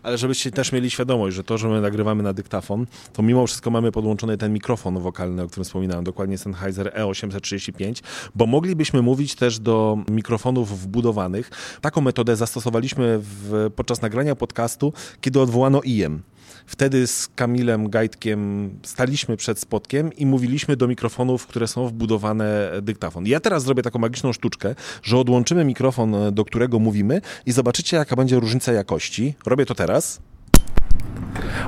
Ale 0.05 0.17
żebyście 0.17 0.51
też 0.51 0.71
mieli 0.71 0.91
świadomość, 0.91 1.35
że 1.35 1.43
to, 1.43 1.57
że 1.57 1.67
my 1.67 1.81
nagrywamy 1.81 2.23
na 2.23 2.33
dyktafon, 2.33 2.85
to 3.13 3.23
mimo 3.23 3.47
wszystko 3.47 3.69
mamy 3.71 3.91
podłączony 3.91 4.37
ten 4.37 4.53
mikrofon 4.53 4.99
wokalny, 4.99 5.43
o 5.43 5.47
którym 5.47 5.65
wspominałem, 5.65 6.03
dokładnie 6.03 6.37
Sennheiser 6.37 6.93
E835, 6.97 8.03
bo 8.35 8.45
moglibyśmy 8.45 9.01
mówić 9.01 9.35
też 9.35 9.59
do 9.59 9.97
mikrofonów 10.09 10.81
wbudowanych. 10.81 11.51
Taką 11.81 12.01
metodę 12.01 12.35
zastosowaliśmy 12.35 13.19
w, 13.21 13.71
podczas 13.75 14.01
nagrania 14.01 14.35
podcastu, 14.35 14.93
kiedy 15.21 15.41
odwołano 15.41 15.81
IEM. 15.83 16.21
Wtedy 16.65 17.07
z 17.07 17.27
Kamilem 17.27 17.89
Gajtkiem 17.89 18.69
staliśmy 18.83 19.37
przed 19.37 19.59
spotkiem 19.59 20.13
i 20.13 20.25
mówiliśmy 20.25 20.75
do 20.75 20.87
mikrofonów, 20.87 21.47
które 21.47 21.67
są 21.67 21.87
wbudowane 21.87 22.71
dyktafon. 22.81 23.25
Ja 23.25 23.39
teraz 23.39 23.63
zrobię 23.63 23.83
taką 23.83 23.99
magiczną 23.99 24.33
sztuczkę, 24.33 24.75
że 25.03 25.17
odłączymy 25.17 25.65
mikrofon, 25.65 26.15
do 26.31 26.45
którego 26.45 26.79
mówimy 26.79 27.21
i 27.45 27.51
zobaczycie, 27.51 27.97
jaka 27.97 28.15
będzie 28.15 28.39
różnica 28.39 28.71
jakości. 28.71 29.35
Robię 29.45 29.65
to 29.65 29.75
teraz. 29.75 30.21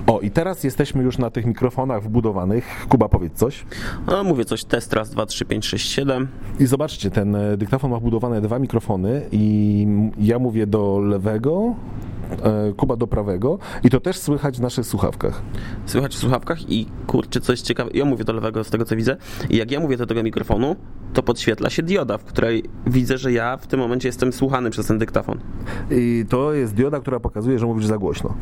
O, 0.07 0.19
i 0.19 0.31
teraz 0.31 0.63
jesteśmy 0.63 1.03
już 1.03 1.17
na 1.17 1.29
tych 1.29 1.45
mikrofonach 1.45 2.03
wbudowanych. 2.03 2.85
Kuba, 2.89 3.09
powiedz 3.09 3.33
coś. 3.33 3.65
No, 4.07 4.23
mówię 4.23 4.45
coś, 4.45 4.63
test 4.63 4.93
raz, 4.93 5.09
dwa, 5.09 5.25
trzy, 5.25 5.45
pięć, 5.45 5.65
sześć, 5.65 5.91
siedem. 5.91 6.27
I 6.59 6.65
zobaczcie, 6.65 7.11
ten 7.11 7.35
e, 7.35 7.57
dyktafon 7.57 7.91
ma 7.91 7.99
wbudowane 7.99 8.41
dwa 8.41 8.59
mikrofony 8.59 9.21
i 9.31 9.87
ja 10.17 10.39
mówię 10.39 10.67
do 10.67 10.99
lewego, 10.99 11.75
e, 11.75 12.16
Kuba 12.77 12.95
do 12.95 13.07
prawego 13.07 13.59
i 13.83 13.89
to 13.89 13.99
też 13.99 14.17
słychać 14.17 14.57
w 14.57 14.61
naszych 14.61 14.85
słuchawkach. 14.85 15.41
Słychać 15.85 16.15
w 16.15 16.17
słuchawkach 16.17 16.71
i 16.71 16.85
kurczę, 17.07 17.41
coś 17.41 17.61
ciekawe. 17.61 17.89
Ja 17.93 18.05
mówię 18.05 18.23
do 18.23 18.33
lewego 18.33 18.63
z 18.63 18.69
tego, 18.69 18.85
co 18.85 18.95
widzę. 18.95 19.17
I 19.49 19.57
jak 19.57 19.71
ja 19.71 19.79
mówię 19.79 19.97
do 19.97 20.05
tego 20.05 20.23
mikrofonu, 20.23 20.75
to 21.13 21.23
podświetla 21.23 21.69
się 21.69 21.83
dioda, 21.83 22.17
w 22.17 22.23
której 22.23 22.63
widzę, 22.87 23.17
że 23.17 23.31
ja 23.31 23.57
w 23.57 23.67
tym 23.67 23.79
momencie 23.79 24.09
jestem 24.09 24.33
słuchany 24.33 24.69
przez 24.69 24.87
ten 24.87 24.97
dyktafon. 24.97 25.39
I 25.91 26.25
to 26.29 26.53
jest 26.53 26.73
dioda, 26.73 26.99
która 26.99 27.19
pokazuje, 27.19 27.59
że 27.59 27.65
mówisz 27.65 27.85
za 27.85 27.97
głośno. 27.97 28.33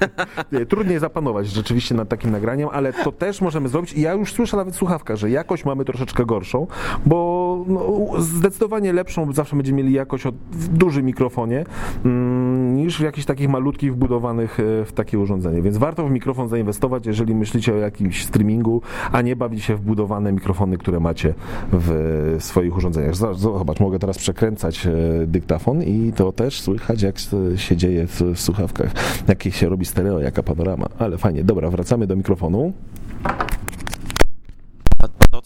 Trudniej 0.68 0.98
zapanować 0.98 1.46
rzeczywiście 1.46 1.94
nad 1.94 2.08
takim 2.08 2.30
nagraniem, 2.30 2.68
ale 2.72 2.92
to 2.92 3.12
też 3.12 3.40
możemy 3.40 3.68
zrobić. 3.68 3.92
I 3.92 4.00
ja 4.00 4.12
już 4.12 4.32
słyszę 4.32 4.56
nawet 4.56 4.74
słuchawka, 4.74 5.16
że 5.16 5.30
jakość 5.30 5.64
mamy 5.64 5.84
troszeczkę 5.84 6.26
gorszą, 6.26 6.66
bo 7.06 7.64
no, 7.68 8.08
zdecydowanie 8.18 8.92
lepszą 8.92 9.32
zawsze 9.32 9.56
będziemy 9.56 9.82
mieli 9.82 9.94
jakość 9.94 10.26
od, 10.26 10.34
w 10.50 10.68
dużym 10.68 11.04
mikrofonie 11.04 11.64
mm, 12.04 12.49
niż 12.80 12.98
w 12.98 13.00
jakichś 13.00 13.26
takich 13.26 13.48
malutkich 13.48 13.92
wbudowanych 13.92 14.60
e, 14.60 14.84
w 14.84 14.92
takie 14.92 15.18
urządzenie. 15.18 15.62
Więc 15.62 15.76
warto 15.76 16.06
w 16.06 16.10
mikrofon 16.10 16.48
zainwestować, 16.48 17.06
jeżeli 17.06 17.34
myślicie 17.34 17.72
o 17.72 17.76
jakimś 17.76 18.24
streamingu, 18.24 18.82
a 19.12 19.22
nie 19.22 19.36
bawić 19.36 19.64
się 19.64 19.76
w 19.76 19.80
budowane 19.80 20.32
mikrofony, 20.32 20.78
które 20.78 21.00
macie 21.00 21.34
w 21.72 22.36
swoich 22.38 22.76
urządzeniach. 22.76 23.14
Zobacz, 23.36 23.80
mogę 23.80 23.98
teraz 23.98 24.18
przekręcać 24.18 24.86
e, 24.86 24.92
dyktafon 25.26 25.82
i 25.82 26.12
to 26.12 26.32
też 26.32 26.60
słychać, 26.60 27.02
jak 27.02 27.16
się 27.56 27.76
dzieje 27.76 28.06
w 28.06 28.32
słuchawkach. 28.34 28.90
Jakie 29.28 29.50
się 29.50 29.68
robi 29.68 29.84
stereo, 29.84 30.20
jaka 30.20 30.42
panorama. 30.42 30.86
Ale 30.98 31.18
fajnie. 31.18 31.44
Dobra, 31.44 31.70
wracamy 31.70 32.06
do 32.06 32.16
mikrofonu. 32.16 32.72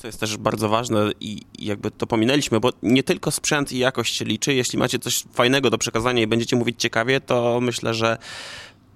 To, 0.05 0.09
jest 0.09 0.21
też 0.21 0.37
bardzo 0.37 0.69
ważne 0.69 1.11
i 1.21 1.41
jakby 1.59 1.91
to 1.91 2.07
pominęliśmy, 2.07 2.61
bo 2.61 2.71
nie 2.83 3.03
tylko 3.03 3.31
sprzęt 3.31 3.73
i 3.73 3.79
jakość 3.79 4.17
się 4.17 4.25
liczy. 4.25 4.55
Jeśli 4.55 4.79
macie 4.79 4.99
coś 4.99 5.25
fajnego 5.33 5.71
do 5.71 5.79
przekazania 5.79 6.23
i 6.23 6.27
będziecie 6.27 6.57
mówić 6.57 6.81
ciekawie, 6.81 7.21
to 7.21 7.61
myślę, 7.61 7.95
że 7.95 8.19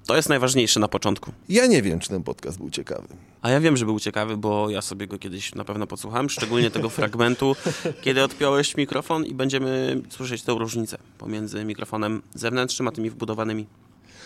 to 0.07 0.16
jest 0.16 0.29
najważniejsze 0.29 0.81
na 0.81 0.88
początku. 0.88 1.33
Ja 1.49 1.66
nie 1.66 1.83
wiem, 1.83 1.99
czy 1.99 2.09
ten 2.09 2.23
podcast 2.23 2.59
był 2.59 2.71
ciekawy. 2.71 3.09
A 3.42 3.51
ja 3.51 3.61
wiem, 3.61 3.77
że 3.77 3.85
był 3.85 4.01
ciekawy, 4.01 4.37
bo 4.37 4.71
ja 4.71 4.83
sobie 4.83 5.07
go 5.07 5.18
kiedyś 5.18 5.55
na 5.55 5.64
pewno 5.64 5.87
podsłuchałem, 5.87 6.31
szczególnie 6.31 6.71
tego 6.71 6.88
fragmentu, 6.88 7.57
kiedy 8.05 8.25
odpiąłeś 8.25 8.77
mikrofon 8.77 9.25
i 9.27 9.35
będziemy 9.35 10.03
słyszeć 10.09 10.42
tę 10.42 10.53
różnicę 10.53 10.99
pomiędzy 11.18 11.64
mikrofonem 11.64 12.23
zewnętrznym 12.35 12.88
a 12.88 12.92
tymi 12.92 13.11
wbudowanymi. 13.11 13.66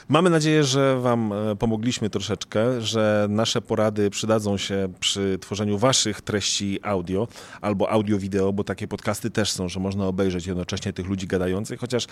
Mamy 0.09 0.31
nadzieję, 0.31 0.65
że 0.65 1.01
Wam 1.01 1.33
e, 1.33 1.57
pomogliśmy 1.57 2.11
troszeczkę, 2.11 2.81
że 2.81 3.27
nasze 3.31 3.63
porady 3.63 4.11
przydadzą 4.11 4.57
się 4.57 4.93
przy 5.01 5.39
tworzeniu 5.41 5.79
Waszych 5.79 6.21
treści 6.21 6.79
audio 6.83 7.29
albo 7.61 7.91
audio-wideo, 7.91 8.53
bo 8.53 8.65
takie 8.65 8.89
podcasty 8.89 9.31
też 9.31 9.51
są, 9.51 9.69
że 9.69 9.81
można 9.81 10.07
obejrzeć 10.07 10.47
jednocześnie 10.47 10.93
tych 10.93 11.07
ludzi 11.07 11.27
gadających, 11.27 11.81
chociaż 11.81 12.07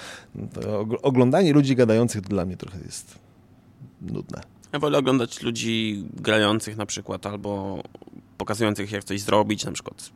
oglądanie 1.03 1.53
ludzi 1.53 1.76
gadających 1.76 2.20
dla 2.20 2.44
mnie 2.46 2.57
trochę 2.57 2.79
jest 2.79 3.18
nudne. 4.00 4.40
Ja 4.72 4.79
wolę 4.79 4.98
oglądać 4.98 5.42
ludzi 5.42 6.05
grających 6.14 6.76
na 6.76 6.87
przykład, 6.87 7.26
albo 7.26 7.83
pokazujących 8.40 8.92
jak 8.92 9.05
coś 9.05 9.20
zrobić, 9.20 9.64
na 9.64 9.72
przykład 9.72 10.11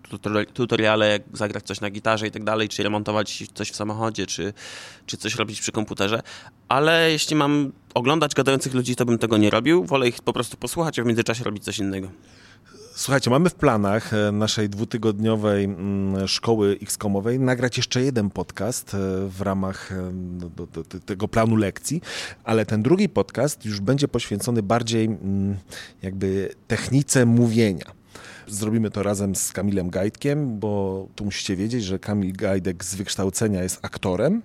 tutoriale, 0.55 1.09
jak 1.09 1.23
zagrać 1.33 1.65
coś 1.65 1.81
na 1.81 1.91
gitarze 1.91 2.27
i 2.27 2.31
tak 2.31 2.45
dalej, 2.45 2.69
czy 2.69 2.83
remontować 2.83 3.45
coś 3.55 3.71
w 3.71 3.77
samochodzie, 3.77 4.27
czy, 4.27 4.53
czy 5.07 5.17
coś 5.17 5.35
robić 5.35 5.61
przy 5.61 5.73
komputerze. 5.73 6.23
Ale 6.69 7.13
jeśli 7.13 7.37
mam 7.37 7.73
oglądać 7.95 8.35
gadających 8.35 8.75
ludzi, 8.75 8.97
to 8.97 9.05
bym 9.05 9.19
tego 9.19 9.37
nie 9.37 9.51
robił. 9.51 9.85
Wolę 9.85 10.09
ich 10.09 10.23
po 10.23 10.33
prostu 10.33 10.57
posłuchać, 10.57 10.99
a 10.99 11.03
w 11.03 11.07
międzyczasie 11.07 11.45
robić 11.45 11.65
coś 11.65 11.79
innego. 11.79 12.09
Słuchajcie, 12.97 13.31
mamy 13.31 13.51
w 13.51 13.55
planach 13.55 14.15
e, 14.15 14.33
naszej 14.33 14.69
dwutygodniowej 14.69 15.65
mm, 15.65 16.29
szkoły 16.29 16.79
XCOMowej 16.83 17.41
nagrać 17.41 17.77
jeszcze 17.77 18.03
jeden 18.03 18.31
podcast 18.31 18.95
e, 18.95 18.99
w 19.29 19.41
ramach 19.41 19.93
e, 19.93 21.01
tego 21.07 21.29
planu 21.29 21.57
lekcji, 21.57 22.01
ale 22.45 22.67
ten 22.67 22.83
drugi 22.83 23.09
podcast 23.09 23.65
już 23.65 23.81
będzie 23.81 24.09
poświęcony 24.09 24.63
bardziej 24.63 25.05
mm, 25.05 25.57
jakby 26.03 26.55
technice 26.69 27.27
mówienia. 27.27 28.04
Zrobimy 28.49 28.91
to 28.91 29.03
razem 29.03 29.37
z 29.37 29.53
Kamilem 29.53 29.91
Gajdkiem, 29.91 30.59
bo 30.59 31.07
tu 31.15 31.25
musicie 31.25 31.57
wiedzieć, 31.57 31.85
że 31.85 31.99
Kamil 31.99 32.33
Gajdek 32.33 32.85
z 32.85 32.95
wykształcenia 32.95 33.63
jest 33.63 33.79
aktorem, 33.83 34.43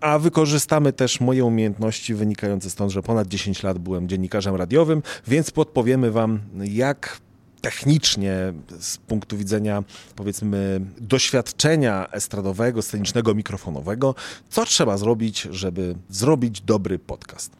a 0.00 0.18
wykorzystamy 0.18 0.92
też 0.92 1.20
moje 1.20 1.44
umiejętności 1.44 2.14
wynikające 2.14 2.70
stąd, 2.70 2.92
że 2.92 3.02
ponad 3.02 3.28
10 3.28 3.62
lat 3.62 3.78
byłem 3.78 4.08
dziennikarzem 4.08 4.54
radiowym, 4.54 5.02
więc 5.26 5.50
podpowiemy 5.50 6.10
Wam, 6.10 6.40
jak 6.64 7.20
technicznie, 7.60 8.52
z 8.80 8.98
punktu 8.98 9.36
widzenia 9.36 9.84
powiedzmy 10.16 10.80
doświadczenia 11.00 12.06
estradowego, 12.12 12.82
scenicznego, 12.82 13.34
mikrofonowego, 13.34 14.14
co 14.48 14.64
trzeba 14.64 14.96
zrobić, 14.96 15.42
żeby 15.50 15.94
zrobić 16.10 16.60
dobry 16.60 16.98
podcast. 16.98 17.52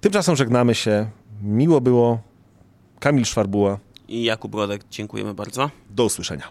Tymczasem 0.00 0.36
żegnamy 0.36 0.74
się. 0.74 1.10
Miło 1.42 1.80
było. 1.80 2.20
Kamil 3.00 3.24
Szwarbuła 3.24 3.78
i 4.08 4.24
Jakub 4.24 4.54
Rodek. 4.54 4.84
Dziękujemy 4.90 5.34
bardzo. 5.34 5.70
Do 5.90 6.04
usłyszenia. 6.04 6.48